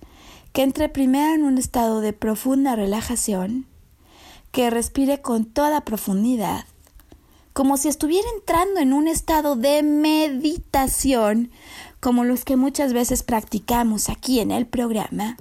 [0.52, 3.66] que entre primero en un estado de profunda relajación,
[4.52, 6.64] que respire con toda profundidad,
[7.54, 11.50] como si estuviera entrando en un estado de meditación,
[12.00, 15.36] como los que muchas veces practicamos aquí en el programa,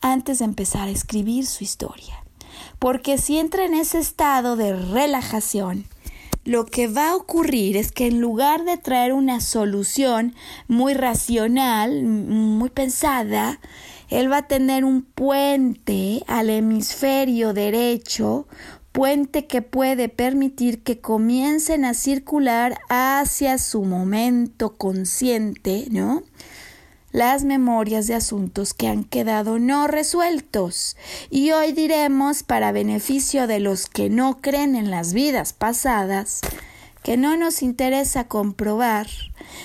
[0.00, 2.24] antes de empezar a escribir su historia.
[2.78, 5.84] Porque si entra en ese estado de relajación,
[6.44, 10.34] lo que va a ocurrir es que en lugar de traer una solución
[10.66, 13.60] muy racional, muy pensada,
[14.08, 18.46] él va a tener un puente al hemisferio derecho
[18.94, 26.22] puente que puede permitir que comiencen a circular hacia su momento consciente, ¿no?
[27.10, 30.96] Las memorias de asuntos que han quedado no resueltos.
[31.28, 36.40] Y hoy diremos, para beneficio de los que no creen en las vidas pasadas,
[37.04, 39.08] que no nos interesa comprobar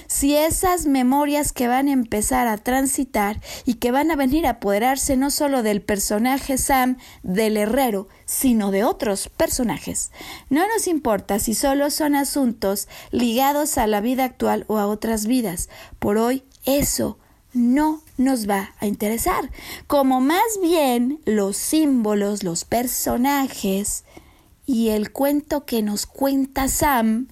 [0.07, 4.51] si esas memorias que van a empezar a transitar y que van a venir a
[4.51, 10.11] apoderarse no solo del personaje Sam del herrero, sino de otros personajes.
[10.49, 15.25] No nos importa si solo son asuntos ligados a la vida actual o a otras
[15.25, 15.69] vidas.
[15.97, 17.17] Por hoy eso
[17.53, 19.49] no nos va a interesar,
[19.87, 24.03] como más bien los símbolos, los personajes
[24.69, 27.27] y el cuento que nos cuenta Sam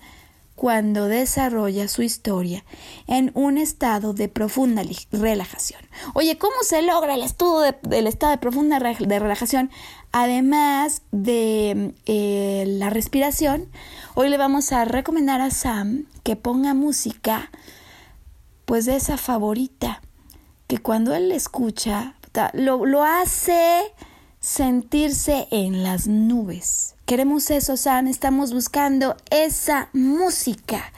[0.55, 2.65] cuando desarrolla su historia
[3.05, 4.81] en un estado de profunda
[5.11, 5.81] relajación.
[6.15, 9.69] Oye, ¿cómo se logra el estudio del estado de profunda de relajación?
[10.11, 13.69] Además de eh, la respiración,
[14.15, 17.51] hoy le vamos a recomendar a Sam que ponga música,
[18.65, 20.01] pues de esa favorita,
[20.65, 22.15] que cuando él escucha,
[22.53, 23.83] lo, lo hace
[24.39, 26.96] sentirse en las nubes.
[27.07, 30.91] Queremos eso, Sam, estamos buscando esa música,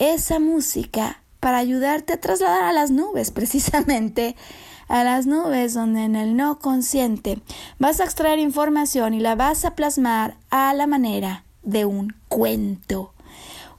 [0.00, 4.34] esa música para ayudarte a trasladar a las nubes, precisamente
[4.88, 7.38] a las nubes donde en el no consciente
[7.78, 13.12] vas a extraer información y la vas a plasmar a la manera de un cuento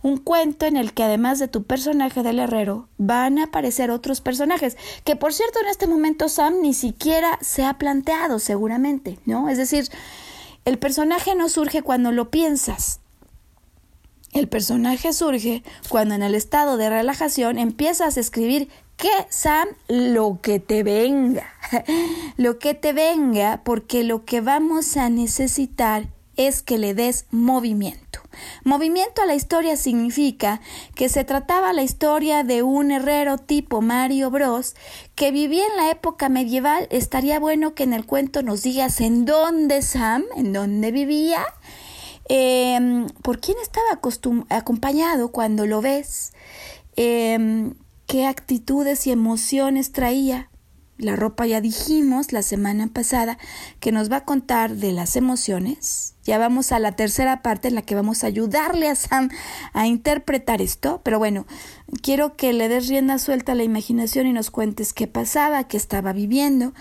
[0.03, 4.22] un cuento en el que además de tu personaje del herrero van a aparecer otros
[4.22, 9.49] personajes, que por cierto en este momento Sam ni siquiera se ha planteado seguramente, ¿no?
[9.49, 9.89] Es decir,
[10.68, 12.99] el personaje no surge cuando lo piensas.
[14.34, 20.39] El personaje surge cuando en el estado de relajación empiezas a escribir que Sam lo
[20.41, 21.47] que te venga,
[22.36, 28.20] lo que te venga, porque lo que vamos a necesitar es que le des movimiento.
[28.64, 30.62] Movimiento a la historia significa
[30.96, 34.76] que se trataba la historia de un herrero tipo Mario Bros
[35.16, 36.88] que vivía en la época medieval.
[36.92, 41.46] Estaría bueno que en el cuento nos digas en dónde Sam, en dónde vivía,
[42.30, 44.00] em, por quién estaba
[44.50, 46.34] acompañado cuando lo ves,
[46.96, 47.76] em,
[48.06, 50.50] qué actitudes y emociones traía.
[50.98, 53.38] La ropa ya dijimos la semana pasada
[53.80, 56.16] que nos va a contar de las emociones.
[56.28, 59.30] Ya vamos a la tercera parte en la que vamos a ayudarle a Sam
[59.71, 60.99] a interpretar esto.
[61.01, 61.45] Pero bueno,
[62.01, 65.78] quiero que le des rienda suelta a la imaginación y nos cuentes qué pasaba, qué
[65.78, 66.73] estaba viviendo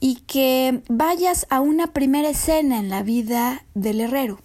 [0.00, 4.40] y que vayas a una primera escena en la vida del herrero.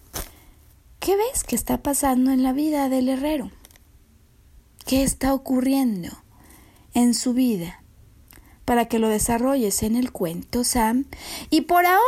[0.99, 3.49] ¿Qué ves que está pasando en la vida del herrero?
[4.85, 6.09] ¿Qué está ocurriendo
[6.93, 7.82] en su vida?
[8.65, 11.05] Para que lo desarrolles en el cuento, Sam.
[11.49, 11.99] Y por ahora,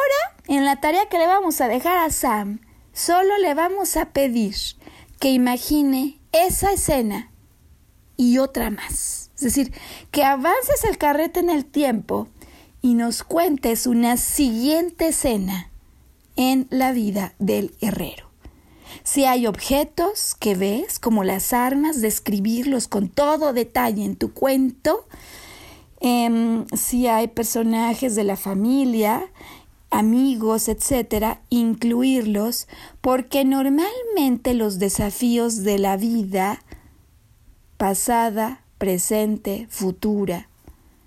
[0.47, 2.59] en la tarea que le vamos a dejar a Sam,
[2.93, 4.55] solo le vamos a pedir
[5.19, 7.31] que imagine esa escena
[8.17, 9.31] y otra más.
[9.35, 9.73] Es decir,
[10.11, 12.29] que avances el carrete en el tiempo
[12.81, 15.71] y nos cuentes una siguiente escena
[16.35, 18.29] en la vida del herrero.
[19.03, 25.07] Si hay objetos que ves, como las armas, describirlos con todo detalle en tu cuento,
[25.99, 29.31] Em, si hay personajes de la familia,
[29.89, 32.67] amigos, etcétera, incluirlos,
[33.01, 36.61] porque normalmente los desafíos de la vida
[37.77, 40.49] pasada, presente, futura,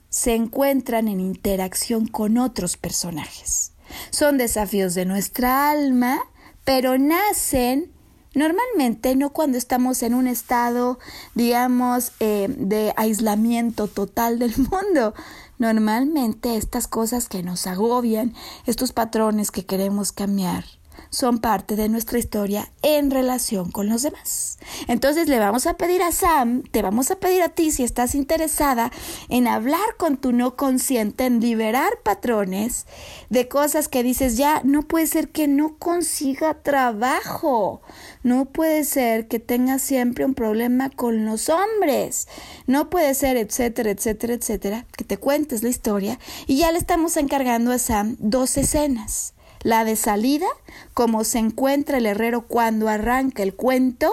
[0.09, 3.73] se encuentran en interacción con otros personajes.
[4.11, 6.19] Son desafíos de nuestra alma,
[6.65, 7.93] pero nacen
[8.35, 10.99] Normalmente no cuando estamos en un estado,
[11.35, 15.15] digamos, eh, de aislamiento total del mundo.
[15.59, 18.35] Normalmente estas cosas que nos agobian,
[18.67, 20.65] estos patrones que queremos cambiar,
[21.11, 24.59] son parte de nuestra historia en relación con los demás.
[24.87, 28.15] Entonces le vamos a pedir a Sam, te vamos a pedir a ti si estás
[28.15, 28.91] interesada
[29.29, 32.87] en hablar con tu no consciente, en liberar patrones
[33.31, 37.81] de cosas que dices, ya, no puede ser que no consiga trabajo,
[38.23, 42.29] no puede ser que tenga siempre un problema con los hombres,
[42.67, 46.19] no puede ser, etcétera, etcétera, etcétera, que te cuentes la historia.
[46.47, 50.47] Y ya le estamos encargando a Sam dos escenas la de salida,
[50.95, 54.11] como se encuentra el herrero cuando arranca el cuento,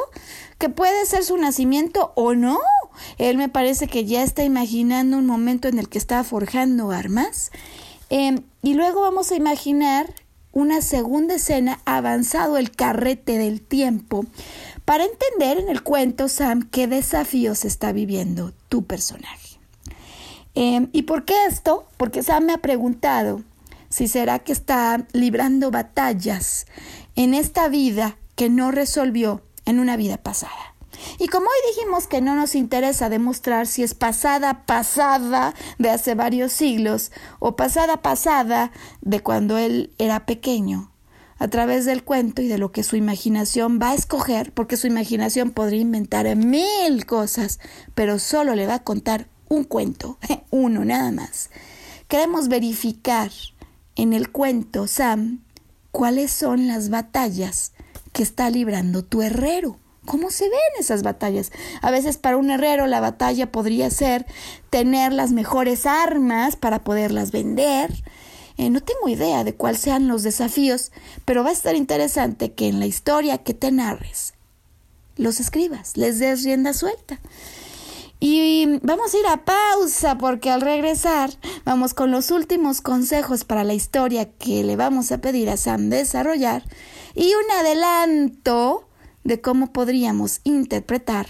[0.58, 2.60] que puede ser su nacimiento o no.
[3.18, 7.52] Él me parece que ya está imaginando un momento en el que está forjando armas.
[8.10, 10.14] Em, y luego vamos a imaginar
[10.52, 14.26] una segunda escena avanzado el carrete del tiempo
[14.86, 19.60] para entender en el cuento, Sam, qué desafíos está viviendo tu personaje.
[20.54, 21.86] Em, ¿Y por qué esto?
[21.98, 23.44] Porque Sam me ha preguntado
[23.96, 26.66] si será que está librando batallas
[27.16, 30.76] en esta vida que no resolvió en una vida pasada.
[31.18, 36.14] Y como hoy dijimos que no nos interesa demostrar si es pasada pasada de hace
[36.14, 40.92] varios siglos o pasada pasada de cuando él era pequeño,
[41.38, 44.88] a través del cuento y de lo que su imaginación va a escoger, porque su
[44.88, 47.62] imaginación podría inventar mil cosas,
[47.94, 50.20] pero solo le va a contar un cuento,
[50.50, 51.50] uno nada más.
[52.10, 53.32] Queremos verificar
[53.96, 55.42] en el cuento, Sam,
[55.92, 57.74] cuáles son las batallas
[58.12, 59.78] que está librando tu herrero.
[60.06, 61.52] ¿Cómo se ven esas batallas?
[61.82, 64.26] A veces para un herrero la batalla podría ser
[64.70, 68.04] tener las mejores armas para poderlas vender,
[68.58, 70.92] eh, no tengo idea de cuáles sean los desafíos,
[71.26, 74.34] pero va a estar interesante que en la historia que te narres
[75.18, 77.20] los escribas, les des rienda suelta.
[78.20, 81.32] Y vamos a ir a pausa porque al regresar
[81.66, 85.90] vamos con los últimos consejos para la historia que le vamos a pedir a Sam
[85.90, 86.64] desarrollar
[87.14, 88.88] y un adelanto
[89.24, 91.28] de cómo podríamos interpretar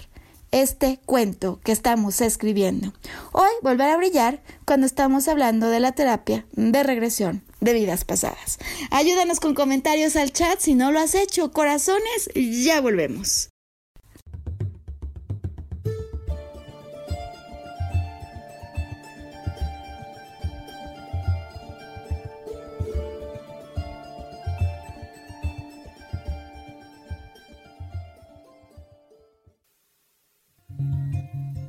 [0.52, 2.92] este cuento que estamos escribiendo.
[3.32, 8.58] Hoy volver a brillar cuando estamos hablando de la terapia de regresión de vidas pasadas.
[8.90, 11.50] Ayúdanos con comentarios al chat si no lo has hecho.
[11.52, 13.50] Corazones, ya volvemos.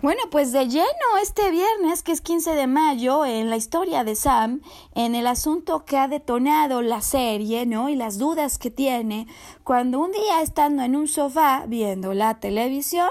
[0.00, 0.86] Bueno, pues de lleno
[1.20, 4.60] este viernes, que es 15 de mayo, en la historia de Sam,
[4.94, 7.88] en el asunto que ha detonado la serie, ¿no?
[7.88, 9.26] Y las dudas que tiene,
[9.64, 13.08] cuando un día estando en un sofá viendo la televisión,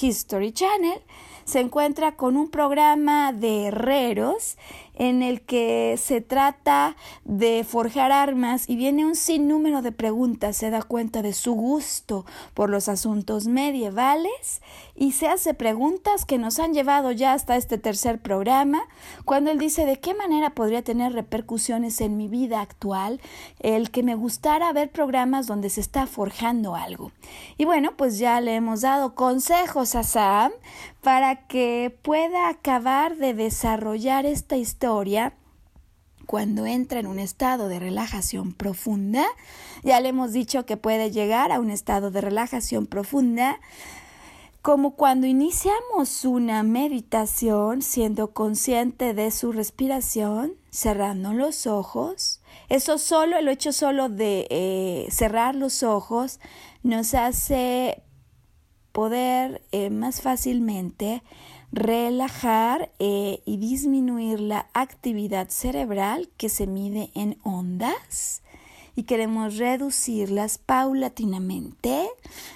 [0.00, 1.02] History Channel,
[1.44, 4.56] se encuentra con un programa de herreros
[4.94, 10.70] en el que se trata de forjar armas y viene un sinnúmero de preguntas, se
[10.70, 12.24] da cuenta de su gusto
[12.54, 14.60] por los asuntos medievales
[14.94, 18.82] y se hace preguntas que nos han llevado ya hasta este tercer programa,
[19.24, 23.20] cuando él dice de qué manera podría tener repercusiones en mi vida actual
[23.60, 27.12] el que me gustara ver programas donde se está forjando algo.
[27.56, 30.52] Y bueno, pues ya le hemos dado consejos a Sam
[31.02, 34.79] para que pueda acabar de desarrollar esta historia
[36.26, 39.26] cuando entra en un estado de relajación profunda.
[39.82, 43.60] Ya le hemos dicho que puede llegar a un estado de relajación profunda
[44.62, 52.40] como cuando iniciamos una meditación siendo consciente de su respiración, cerrando los ojos.
[52.68, 56.40] Eso solo, el hecho solo de eh, cerrar los ojos
[56.82, 58.02] nos hace
[58.92, 61.22] poder eh, más fácilmente
[61.72, 68.42] relajar eh, y disminuir la actividad cerebral que se mide en ondas.
[68.96, 72.08] Y queremos reducirlas paulatinamente,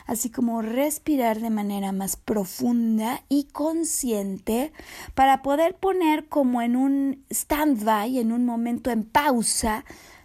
[0.04, 4.72] así como respirar de manera más profunda y consciente
[5.14, 9.84] para poder poner como en un stand-by, en un momento en pausa,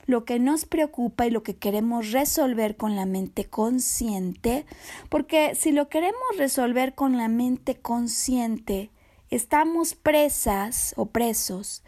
[0.09, 4.65] lo que nos preocupa y lo que queremos resolver con la mente consciente,
[5.07, 8.89] porque si lo queremos resolver con la mente consciente,
[9.29, 11.83] estamos presas o presos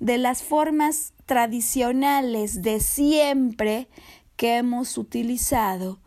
[0.00, 3.88] de las formas tradicionales de siempre
[4.36, 5.98] que hemos utilizado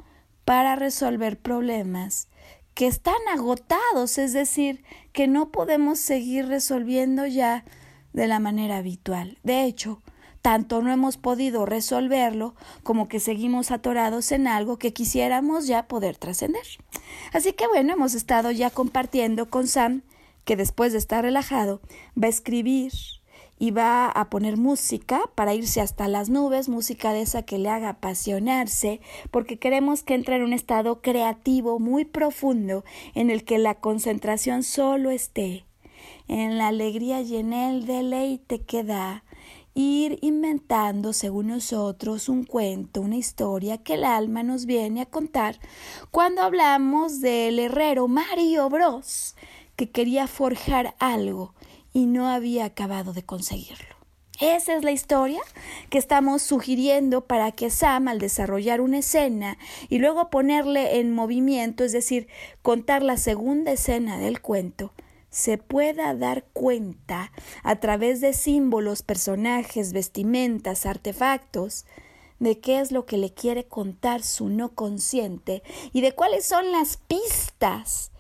[0.46, 2.28] para resolver problemas
[2.76, 7.66] que están agotados, es decir, que no podemos seguir resolviendo ya
[8.14, 9.40] de la manera habitual.
[9.42, 10.04] De hecho,
[10.46, 16.18] tanto no hemos podido resolverlo como que seguimos atorados en algo que quisiéramos ya poder
[16.18, 16.62] trascender.
[17.34, 20.04] Así que bueno, hemos estado ya compartiendo con Sam
[20.44, 21.82] que después de estar relajado
[22.16, 22.92] va a escribir
[23.58, 27.70] y va a poner música para irse hasta las nubes, música de esa que le
[27.70, 32.86] haga apasionarse, porque queremos que entre en un estado creativo muy profundo
[33.16, 35.66] en el que la concentración solo esté
[36.28, 39.24] en la alegría y en el deleite que da
[39.76, 45.60] ir inventando, según nosotros, un cuento, una historia que el alma nos viene a contar
[46.10, 49.36] cuando hablamos del herrero Mario Bros,
[49.76, 51.54] que quería forjar algo
[51.94, 53.96] y no había acabado de conseguirlo.
[54.42, 55.42] Esa es la historia
[55.90, 59.58] que estamos sugiriendo para que Sam, al desarrollar una escena
[59.88, 62.28] y luego ponerle en movimiento, es decir,
[62.62, 64.92] contar la segunda escena del cuento,
[65.36, 71.86] se pueda dar cuenta a través de símbolos, personajes, vestimentas, artefactos,
[72.40, 75.62] de qué es lo que le quiere contar su no consciente
[75.92, 78.12] y de cuáles son las pistas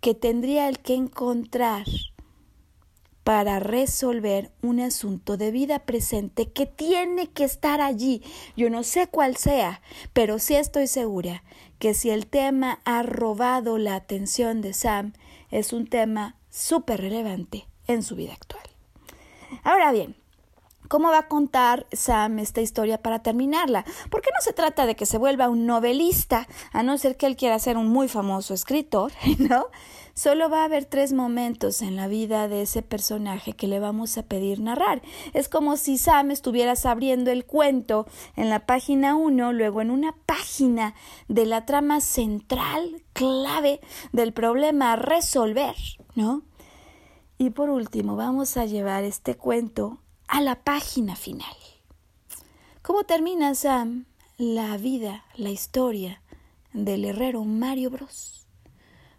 [0.00, 1.86] que tendría el que encontrar
[3.22, 8.24] para resolver un asunto de vida presente que tiene que estar allí.
[8.56, 11.44] Yo no sé cuál sea, pero sí estoy segura
[11.78, 15.12] que si el tema ha robado la atención de Sam,
[15.52, 18.64] es un tema súper relevante en su vida actual.
[19.62, 20.16] Ahora bien,
[20.88, 23.84] ¿Cómo va a contar Sam esta historia para terminarla?
[24.08, 27.36] Porque no se trata de que se vuelva un novelista, a no ser que él
[27.36, 29.66] quiera ser un muy famoso escritor, ¿no?
[30.14, 34.16] Solo va a haber tres momentos en la vida de ese personaje que le vamos
[34.16, 35.02] a pedir narrar.
[35.34, 40.14] Es como si Sam estuvieras abriendo el cuento en la página 1, luego en una
[40.24, 40.94] página
[41.28, 43.80] de la trama central, clave
[44.12, 45.74] del problema a resolver,
[46.14, 46.42] ¿no?
[47.38, 51.54] Y por último, vamos a llevar este cuento a la página final.
[52.82, 54.06] ¿Cómo termina Sam
[54.38, 56.22] la vida, la historia
[56.72, 58.46] del herrero Mario Bros?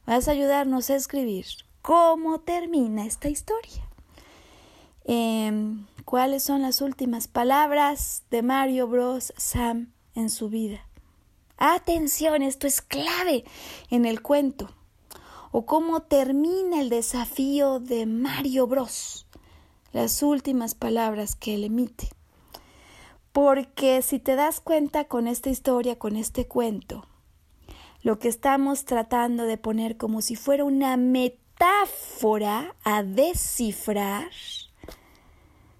[0.06, 1.46] Vas a ayudarnos a escribir
[1.82, 3.88] cómo termina esta historia.
[5.04, 10.88] Em, ¿Cuáles son las últimas palabras de Mario Bros Sam en su vida?
[11.58, 13.44] Atención, esto es clave
[13.90, 14.70] en el cuento.
[15.52, 19.28] O cómo termina el desafío de Mario Bros
[19.94, 22.10] las últimas palabras que él emite.
[23.32, 27.08] Porque si te das cuenta con esta historia, con este cuento,
[28.04, 34.30] lo que estamos tratando de poner como si fuera una metáfora a descifrar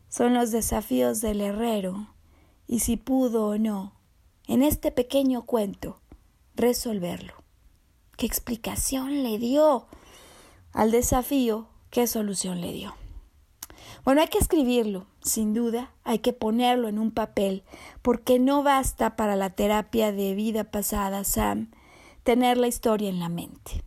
[0.10, 2.08] son los desafíos del herrero
[2.68, 3.94] y si pudo o no,
[4.48, 6.02] en este pequeño cuento,
[6.56, 7.47] resolverlo.
[8.18, 9.86] ¿Qué explicación le dio
[10.74, 11.68] al desafío?
[11.92, 12.96] ¿Qué solución le dio?
[14.04, 17.64] Bueno, hay que escribirlo, sin duda, hay que ponerlo en un papel,
[18.02, 21.70] porque no basta para la terapia de vida pasada, Sam,
[22.24, 23.84] tener la historia en la mente.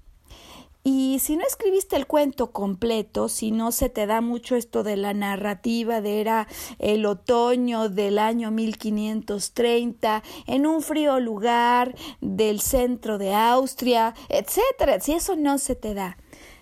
[0.82, 4.96] Y si no escribiste el cuento completo, si no se te da mucho esto de
[4.96, 13.18] la narrativa de era el otoño del año 1530, en un frío lugar del centro
[13.18, 16.16] de Austria, etcétera, si eso no se te da,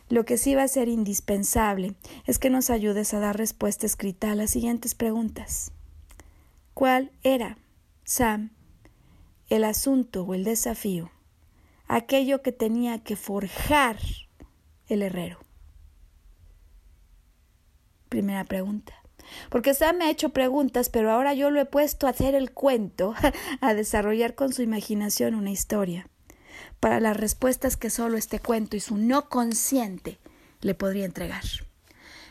[0.09, 1.95] lo que sí va a ser indispensable
[2.27, 5.71] es que nos ayudes a dar respuesta escrita a las siguientes preguntas.
[6.75, 7.59] ¿Cuál era,
[8.05, 8.51] Sam,
[9.49, 11.13] el asunto o el desafío
[11.89, 13.99] aquello que tenía que forjar
[14.87, 15.41] el herrero?
[18.09, 18.95] Primera pregunta.
[19.51, 22.53] Porque Sam me ha hecho preguntas, pero ahora yo lo he puesto a hacer el
[22.53, 23.15] cuento,
[23.61, 26.09] a desarrollar con su imaginación una historia,
[26.81, 30.19] para las respuestas que solo este cuento y su no consciente
[30.61, 31.45] le podría entregar.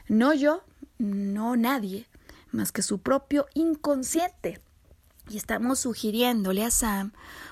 [0.08, 0.64] No yo,
[0.98, 2.08] no nadie,
[2.52, 4.60] más que su propio inconsciente.
[5.30, 7.12] Y estamos sugiriéndole a Sam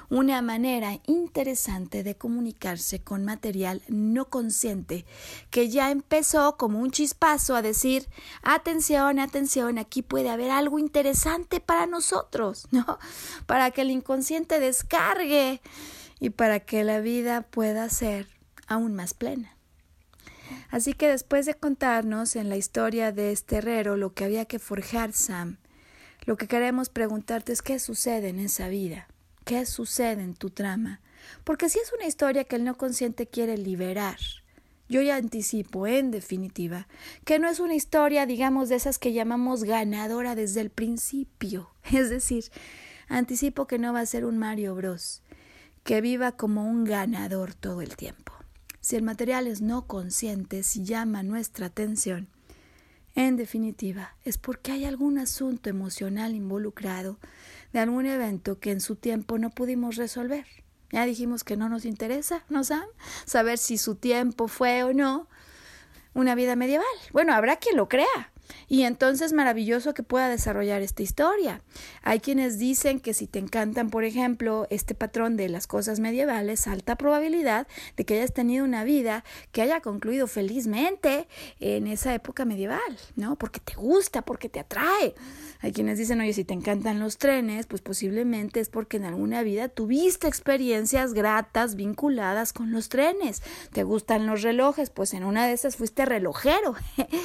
[0.09, 5.05] una manera interesante de comunicarse con material no consciente,
[5.49, 8.07] que ya empezó como un chispazo a decir,
[8.43, 12.97] atención, atención, aquí puede haber algo interesante para nosotros, ¿no?
[13.45, 15.61] Para que el inconsciente descargue
[16.19, 18.28] y para que la vida pueda ser
[18.67, 19.55] aún más plena.
[20.69, 24.59] Así que después de contarnos en la historia de este herrero lo que había que
[24.59, 25.57] forjar Sam,
[26.26, 29.07] lo que queremos preguntarte es qué sucede en esa vida.
[29.45, 31.01] ¿Qué sucede en tu trama?
[31.43, 34.17] Porque si es una historia que el no consciente quiere liberar,
[34.89, 36.88] yo ya anticipo, en definitiva,
[37.26, 41.69] que no es una historia, digamos, de esas que llamamos ganadora desde el principio.
[41.91, 42.45] Es decir,
[43.07, 45.21] anticipo que no va a ser un Mario Bros,
[45.84, 48.34] que viva como un ganador todo el tiempo.
[48.80, 52.28] Si el material es no consciente, si llama nuestra atención,
[53.16, 57.18] en definitiva, es porque hay algún asunto emocional involucrado
[57.72, 60.45] de algún evento que en su tiempo no pudimos resolver.
[60.91, 62.89] Ya dijimos que no nos interesa, ¿no saben?
[63.26, 65.28] Saber si su tiempo fue o no
[66.13, 66.86] una vida medieval.
[67.11, 68.32] Bueno, habrá quien lo crea,
[68.67, 71.61] y entonces maravilloso que pueda desarrollar esta historia.
[72.03, 76.67] Hay quienes dicen que si te encantan, por ejemplo, este patrón de las cosas medievales,
[76.67, 77.67] alta probabilidad
[77.97, 81.27] de que hayas tenido una vida que haya concluido felizmente
[81.59, 82.79] en esa época medieval,
[83.15, 83.35] ¿no?
[83.35, 85.15] Porque te gusta, porque te atrae.
[85.61, 89.41] Hay quienes dicen, oye, si te encantan los trenes, pues posiblemente es porque en alguna
[89.41, 93.41] vida tuviste experiencias gratas vinculadas con los trenes.
[93.71, 94.89] ¿Te gustan los relojes?
[94.89, 96.75] Pues en una de esas fuiste relojero.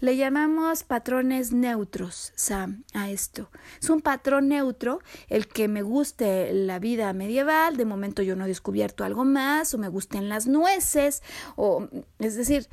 [0.00, 3.50] Le llamamos patrones neutros, Sam, a esto.
[3.80, 8.44] Es un patrón neutro el que me guste la vida medieval, de momento yo no
[8.44, 11.22] he descubierto algo más, o me gusten las nueces,
[11.56, 11.88] o
[12.18, 12.68] es decir,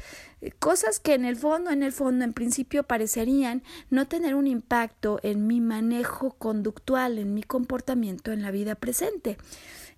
[0.60, 5.20] cosas que en el fondo, en el fondo, en principio parecerían no tener un impacto
[5.24, 9.38] en mi manejo conductual, en mi comportamiento en la vida presente.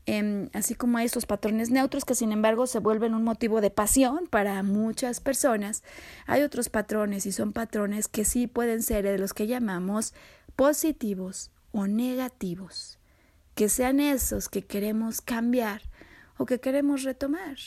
[0.09, 3.71] Em, así como hay estos patrones neutros que sin embargo se vuelven un motivo de
[3.71, 5.83] pasión para muchas personas,
[6.27, 10.13] hay otros patrones y son patrones que sí pueden ser de los que llamamos
[10.55, 12.99] positivos o negativos,
[13.53, 15.81] que sean esos que queremos cambiar
[16.37, 17.57] o que queremos retomar.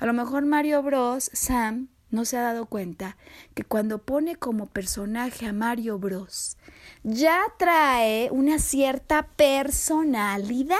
[0.00, 3.16] A lo mejor Mario Bros, Sam, no se ha dado cuenta
[3.54, 6.56] que cuando pone como personaje a Mario Bros,
[7.04, 10.78] ya trae una cierta personalidad.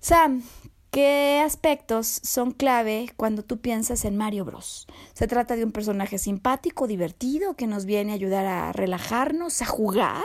[0.00, 0.44] Sam,
[0.92, 4.86] ¿qué aspectos son clave cuando tú piensas en Mario Bros?
[5.12, 9.66] Se trata de un personaje simpático, divertido, que nos viene a ayudar a relajarnos, a
[9.66, 10.22] jugar.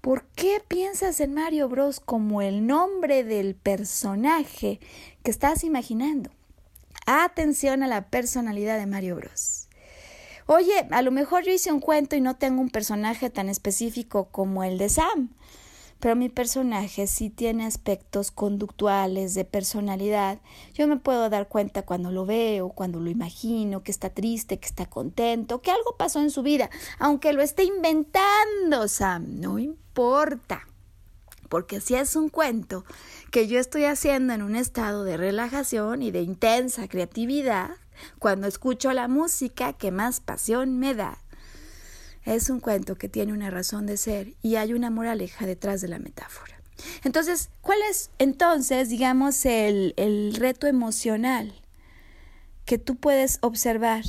[0.00, 4.80] ¿Por qué piensas en Mario Bros como el nombre del personaje
[5.22, 6.30] que estás imaginando?
[7.04, 9.68] Atención a la personalidad de Mario Bros.
[10.46, 14.28] Oye, a lo mejor yo hice un cuento y no tengo un personaje tan específico
[14.30, 15.34] como el de Sam
[16.00, 20.40] pero mi personaje sí tiene aspectos conductuales de personalidad.
[20.74, 24.66] Yo me puedo dar cuenta cuando lo veo, cuando lo imagino, que está triste, que
[24.66, 30.66] está contento, que algo pasó en su vida, aunque lo esté inventando, Sam, no importa.
[31.50, 32.84] Porque si es un cuento
[33.30, 37.70] que yo estoy haciendo en un estado de relajación y de intensa creatividad,
[38.18, 41.18] cuando escucho la música que más pasión me da,
[42.24, 45.88] es un cuento que tiene una razón de ser y hay una moraleja detrás de
[45.88, 46.60] la metáfora.
[47.04, 51.52] Entonces, ¿cuál es entonces, digamos, el, el reto emocional
[52.64, 54.04] que tú puedes observar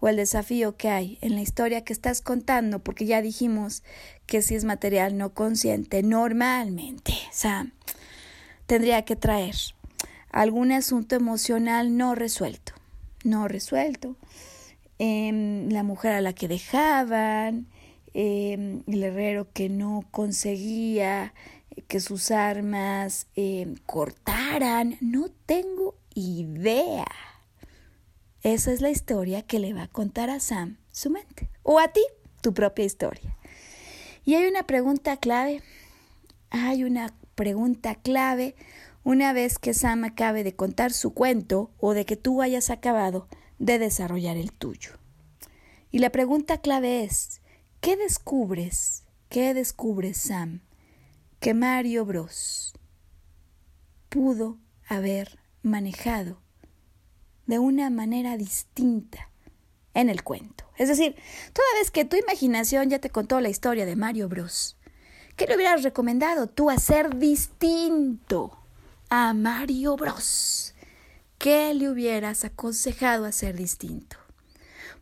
[0.00, 2.80] o el desafío que hay en la historia que estás contando?
[2.80, 3.82] Porque ya dijimos
[4.26, 7.66] que si es material no consciente, normalmente, o sea,
[8.66, 9.56] tendría que traer
[10.30, 12.74] algún asunto emocional no resuelto,
[13.24, 14.16] no resuelto
[14.98, 17.68] Em, la mujer a la que dejaban,
[18.14, 21.34] em, el herrero que no conseguía
[21.86, 24.96] que sus armas em, cortaran.
[25.00, 27.06] No tengo idea.
[28.42, 31.48] Esa es la historia que le va a contar a Sam su mente.
[31.62, 32.02] O a ti,
[32.40, 33.36] tu propia historia.
[34.24, 35.62] Y hay una pregunta clave.
[36.50, 38.56] Hay una pregunta clave
[39.04, 43.28] una vez que Sam acabe de contar su cuento o de que tú hayas acabado
[43.58, 44.92] de desarrollar el tuyo.
[45.90, 47.40] Y la pregunta clave es,
[47.80, 49.04] ¿qué descubres?
[49.28, 50.60] ¿Qué descubres, Sam?
[51.40, 52.74] Que Mario Bros
[54.08, 56.40] pudo haber manejado
[57.46, 59.30] de una manera distinta
[59.94, 60.64] en el cuento.
[60.76, 61.16] Es decir,
[61.52, 64.76] toda vez que tu imaginación ya te contó la historia de Mario Bros,
[65.36, 68.58] ¿qué le hubieras recomendado tú hacer distinto
[69.10, 70.74] a Mario Bros?
[71.38, 74.16] ¿Qué le hubieras aconsejado hacer distinto?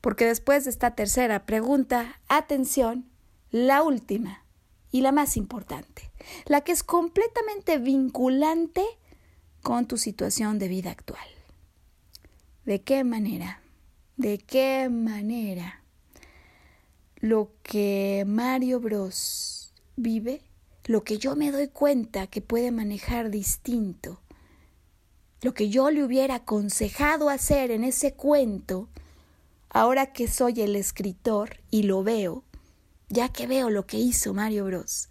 [0.03, 3.07] Porque después de esta tercera pregunta, atención,
[3.51, 4.45] la última
[4.91, 6.11] y la más importante,
[6.45, 8.85] la que es completamente vinculante
[9.63, 11.27] con tu situación de vida actual.
[12.67, 13.61] ¿De qué manera?
[14.19, 15.83] ¿De qué manera
[17.17, 20.43] lo que Mario Bros vive,
[20.85, 24.21] lo que yo me doy cuenta que puede manejar distinto,
[25.47, 28.89] lo que yo le hubiera aconsejado hacer en ese cuento,
[29.71, 32.43] ahora que soy el escritor y lo veo,
[33.09, 35.09] ya que veo lo que hizo Mario Bros,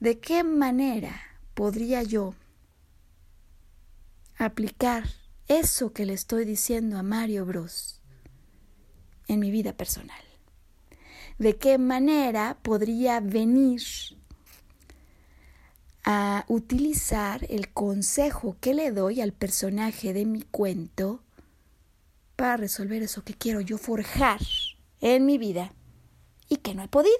[0.00, 1.14] ¿de qué manera
[1.54, 2.34] podría yo
[4.36, 5.04] aplicar
[5.46, 8.00] eso que le estoy diciendo a Mario Bros
[9.28, 10.24] en mi vida personal?
[11.38, 13.80] ¿De qué manera podría venir
[16.04, 21.22] a utilizar el consejo que le doy al personaje de mi cuento
[22.36, 24.40] para resolver eso que quiero yo forjar
[25.00, 25.72] en mi vida
[26.48, 27.16] y que no he podido?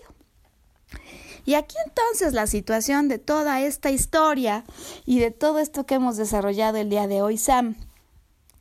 [1.44, 4.64] Y aquí entonces la situación de toda esta historia
[5.04, 7.76] y de todo esto que hemos desarrollado el día de hoy, Sam.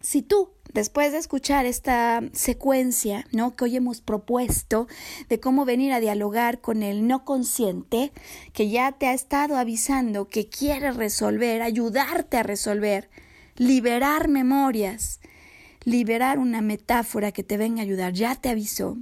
[0.02, 3.56] Si tú, después de escuchar esta secuencia, ¿no?
[3.56, 4.88] que hoy hemos propuesto
[5.30, 8.12] de cómo venir a dialogar con el no consciente,
[8.54, 13.10] que ya te ha estado avisando que quiere resolver, ayudarte a resolver,
[13.58, 15.20] liberar memorias,
[15.84, 18.98] liberar una metáfora que te venga a ayudar, ya te avisó.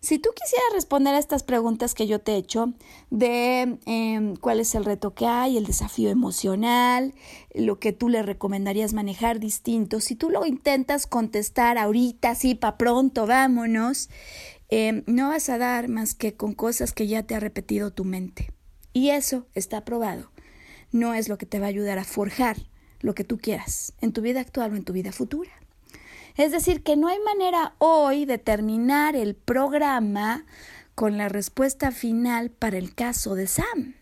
[0.00, 2.72] Si tú quisieras responder a estas preguntas que yo te he hecho,
[3.10, 7.14] de em, cuál es el reto que hay, el desafío emocional,
[7.54, 12.78] lo que tú le recomendarías manejar distinto, si tú lo intentas contestar ahorita, sí, para
[12.78, 14.08] pronto, vámonos,
[14.68, 18.04] em, no vas a dar más que con cosas que ya te ha repetido tu
[18.04, 18.52] mente.
[18.92, 20.30] Y eso está probado.
[20.92, 22.56] No es lo que te va a ayudar a forjar
[23.00, 25.50] lo que tú quieras en tu vida actual o en tu vida futura.
[26.38, 30.46] Es decir, que no hay manera hoy de terminar el programa
[30.94, 33.96] con la respuesta final para el caso de Sam,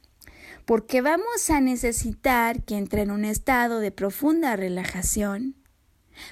[0.67, 5.57] porque vamos a necesitar que entre en un estado de profunda relajación,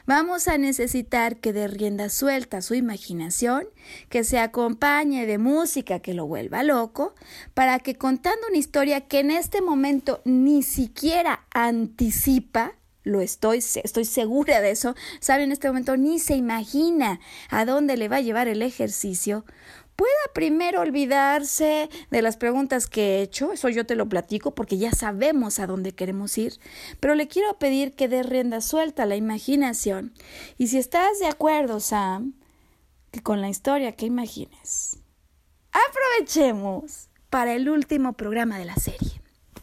[0.07, 3.67] Vamos a necesitar que dé rienda suelta su imaginación,
[4.09, 7.15] que se acompañe de música que lo vuelva loco,
[7.53, 12.73] para que contando una historia que en este momento ni siquiera anticipa,
[13.05, 17.97] lo estoy, estoy segura de eso, sabe en este momento ni se imagina a dónde
[17.97, 19.45] le va a llevar el ejercicio,
[19.97, 24.79] pueda primero olvidarse de las preguntas que he hecho, eso yo te lo platico porque
[24.79, 26.59] ya sabemos a dónde queremos ir,
[27.01, 30.15] pero le quiero pedir que dé rienda suelta a la imaginación.
[30.59, 32.35] Y si estás de acuerdo, Sam,
[33.11, 34.99] que con la historia que imagines,
[35.71, 39.21] aprovechemos para el último programa de la serie.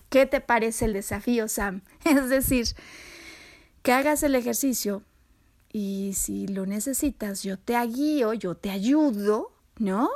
[0.09, 1.83] ¿Qué te parece el desafío, Sam?
[2.05, 2.67] Es decir,
[3.81, 5.03] que hagas el ejercicio
[5.73, 10.09] y si lo necesitas, yo te guío, yo te ayudo, ¿no?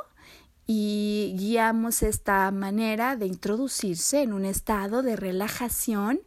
[0.66, 6.20] Y guiamos esta manera de introducirse en un estado de relajación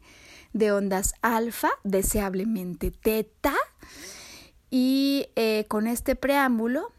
[0.53, 3.53] de ondas alfa, deseablemente teta.
[4.71, 6.91] Y eh, con este preámbulo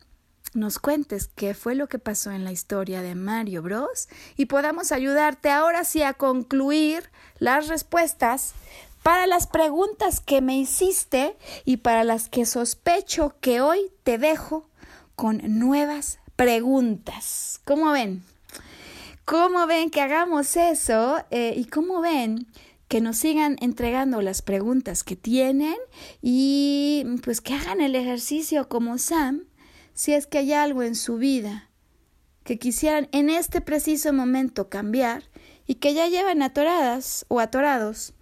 [0.55, 4.09] nos cuentes qué fue lo que pasó en la historia de Mario Bros.
[4.37, 8.53] y podamos ayudarte ahora sí a concluir las respuestas
[9.03, 14.69] para las preguntas que me hiciste y para las que sospecho que hoy te dejo
[15.17, 17.61] con nuevas preguntas.
[17.65, 18.23] ¿Cómo ven?
[19.25, 21.19] ¿Cómo ven que hagamos eso?
[21.31, 22.47] Eh, ¿Y cómo ven
[22.89, 25.77] que nos sigan entregando las preguntas que tienen
[26.21, 29.45] y pues que hagan el ejercicio como Sam
[29.95, 31.71] si es que hay algo en su vida
[32.43, 35.23] que quisieran en este preciso momento cambiar
[35.69, 38.15] y que ya llevan atoradas o atorados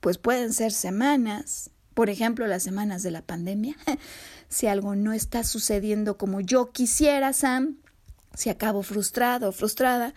[0.00, 3.76] pues pueden ser semanas, por ejemplo, las semanas de la pandemia.
[4.48, 7.76] si algo no está sucediendo como yo quisiera, Sam,
[8.34, 10.14] si acabo frustrado o frustrada,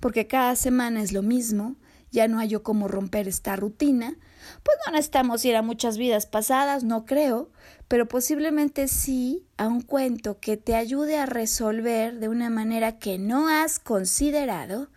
[0.00, 1.76] porque cada semana es lo mismo,
[2.10, 4.16] ya no hay yo cómo romper esta rutina,
[4.62, 7.50] Pues no necesitamos ir a muchas vidas pasadas, no creo,
[7.88, 13.18] pero posiblemente sí a un cuento que te ayude a resolver de una manera que
[13.18, 14.88] no has considerado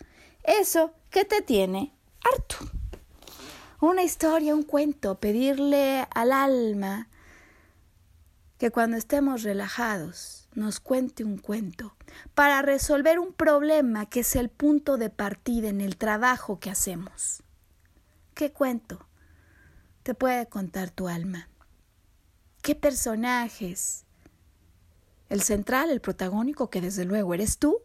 [0.44, 2.83] eso que te tiene harto.
[3.84, 7.10] Una historia, un cuento, pedirle al alma
[8.58, 11.94] que cuando estemos relajados nos cuente un cuento
[12.34, 17.44] para resolver un problema que es el punto de partida en el trabajo que hacemos.
[18.34, 19.06] ¿Qué cuento
[20.04, 21.50] te puede contar tu alma?
[22.62, 24.06] ¿Qué personajes?
[25.28, 27.82] El central, el protagónico, que desde luego eres tú,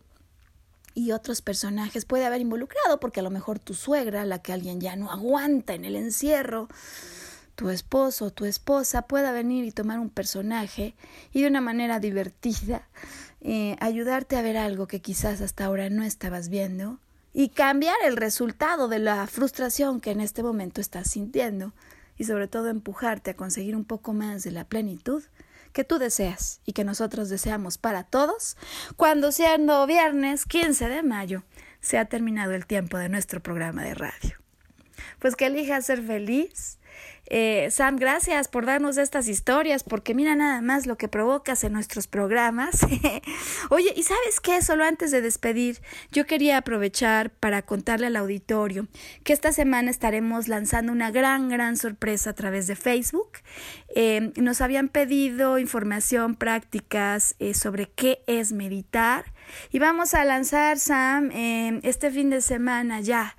[0.98, 4.80] y otros personajes puede haber involucrado, porque a lo mejor tu suegra, la que alguien
[4.80, 6.68] ya no aguanta en el encierro,
[7.54, 10.96] tu esposo o tu esposa pueda venir y tomar un personaje
[11.32, 12.88] y de una manera divertida
[13.40, 16.98] eh, ayudarte a ver algo que quizás hasta ahora no estabas viendo
[17.32, 21.72] y cambiar el resultado de la frustración que en este momento estás sintiendo
[22.16, 25.22] y sobre todo empujarte a conseguir un poco más de la plenitud
[25.72, 28.56] que tú deseas y que nosotros deseamos para todos
[28.96, 31.44] cuando siendo viernes 15 de mayo
[31.80, 34.36] se ha terminado el tiempo de nuestro programa de radio.
[35.18, 36.77] Pues que elijas ser feliz,
[37.30, 41.74] eh, Sam, gracias por darnos estas historias, porque mira nada más lo que provocas en
[41.74, 42.86] nuestros programas.
[43.70, 44.62] Oye, ¿y sabes qué?
[44.62, 48.88] Solo antes de despedir, yo quería aprovechar para contarle al auditorio
[49.24, 53.32] que esta semana estaremos lanzando una gran, gran sorpresa a través de Facebook.
[53.94, 59.32] Eh, nos habían pedido información, prácticas eh, sobre qué es meditar.
[59.70, 61.30] Y vamos a lanzar, Sam,
[61.82, 63.34] este fin de semana ya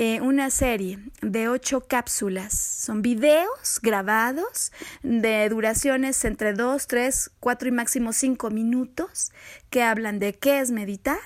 [0.00, 2.54] eh, una serie de ocho cápsulas.
[2.54, 4.70] Son videos grabados
[5.02, 9.32] de duraciones entre dos, tres, cuatro y máximo cinco minutos
[9.70, 11.18] que hablan de qué es meditar,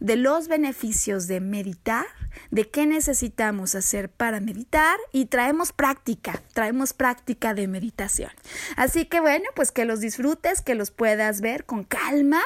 [0.00, 2.04] de los beneficios de meditar,
[2.50, 8.32] de qué necesitamos hacer para meditar y traemos práctica, traemos práctica de meditación.
[8.74, 12.42] Así que bueno, pues que los disfrutes, que los puedas ver con calma,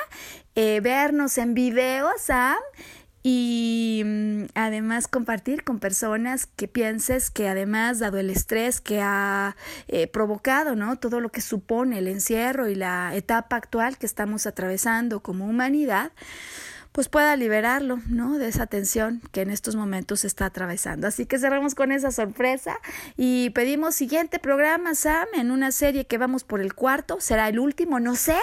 [0.57, 2.59] eh, vernos en videos, ¿ah?
[3.27, 9.57] Y mm, además compartir con personas que pienses que además, dado el estrés que ha
[9.89, 10.99] eh, provocado, ¿no?
[10.99, 16.13] Todo lo que supone el encierro y la etapa actual que estamos atravesando como humanidad,
[16.95, 18.39] pues pueda liberarlo, ¿no?
[18.39, 21.09] De esa tensión que en estos momentos está atravesando.
[21.09, 22.79] Así que cerramos con esa sorpresa
[23.17, 27.59] y pedimos siguiente programa, Sam, en una serie que vamos por el cuarto, será el
[27.59, 28.39] último, no sé.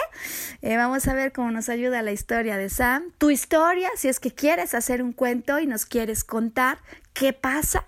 [0.62, 3.14] Eh, vamos a ver cómo nos ayuda la historia de Sam.
[3.18, 6.80] Tu historia, si es que quieres hacer un cuento y nos quieres contar
[7.14, 7.86] qué pasa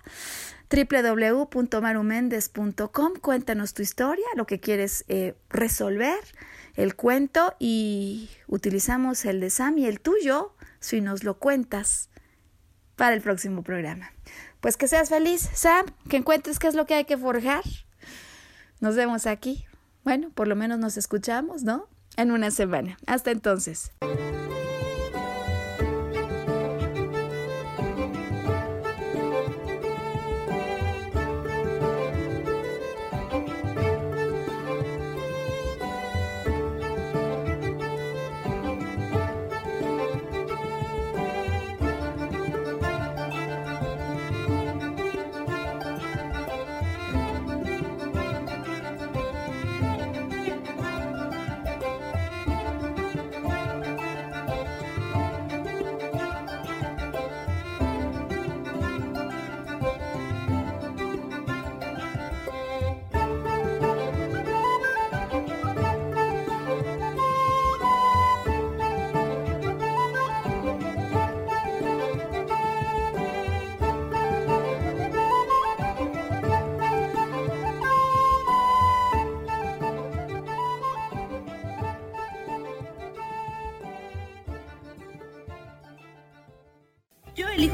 [0.73, 3.13] www.marumendez.com.
[3.21, 6.19] Cuéntanos tu historia, lo que quieres eh, resolver
[6.75, 12.09] el cuento y utilizamos el de Sam y el tuyo si nos lo cuentas
[12.95, 14.11] para el próximo programa.
[14.61, 17.63] Pues que seas feliz, Sam, que encuentres qué es lo que hay que forjar.
[18.79, 19.65] Nos vemos aquí.
[20.03, 21.87] Bueno, por lo menos nos escuchamos, ¿no?
[22.17, 22.97] En una semana.
[23.05, 23.91] Hasta entonces.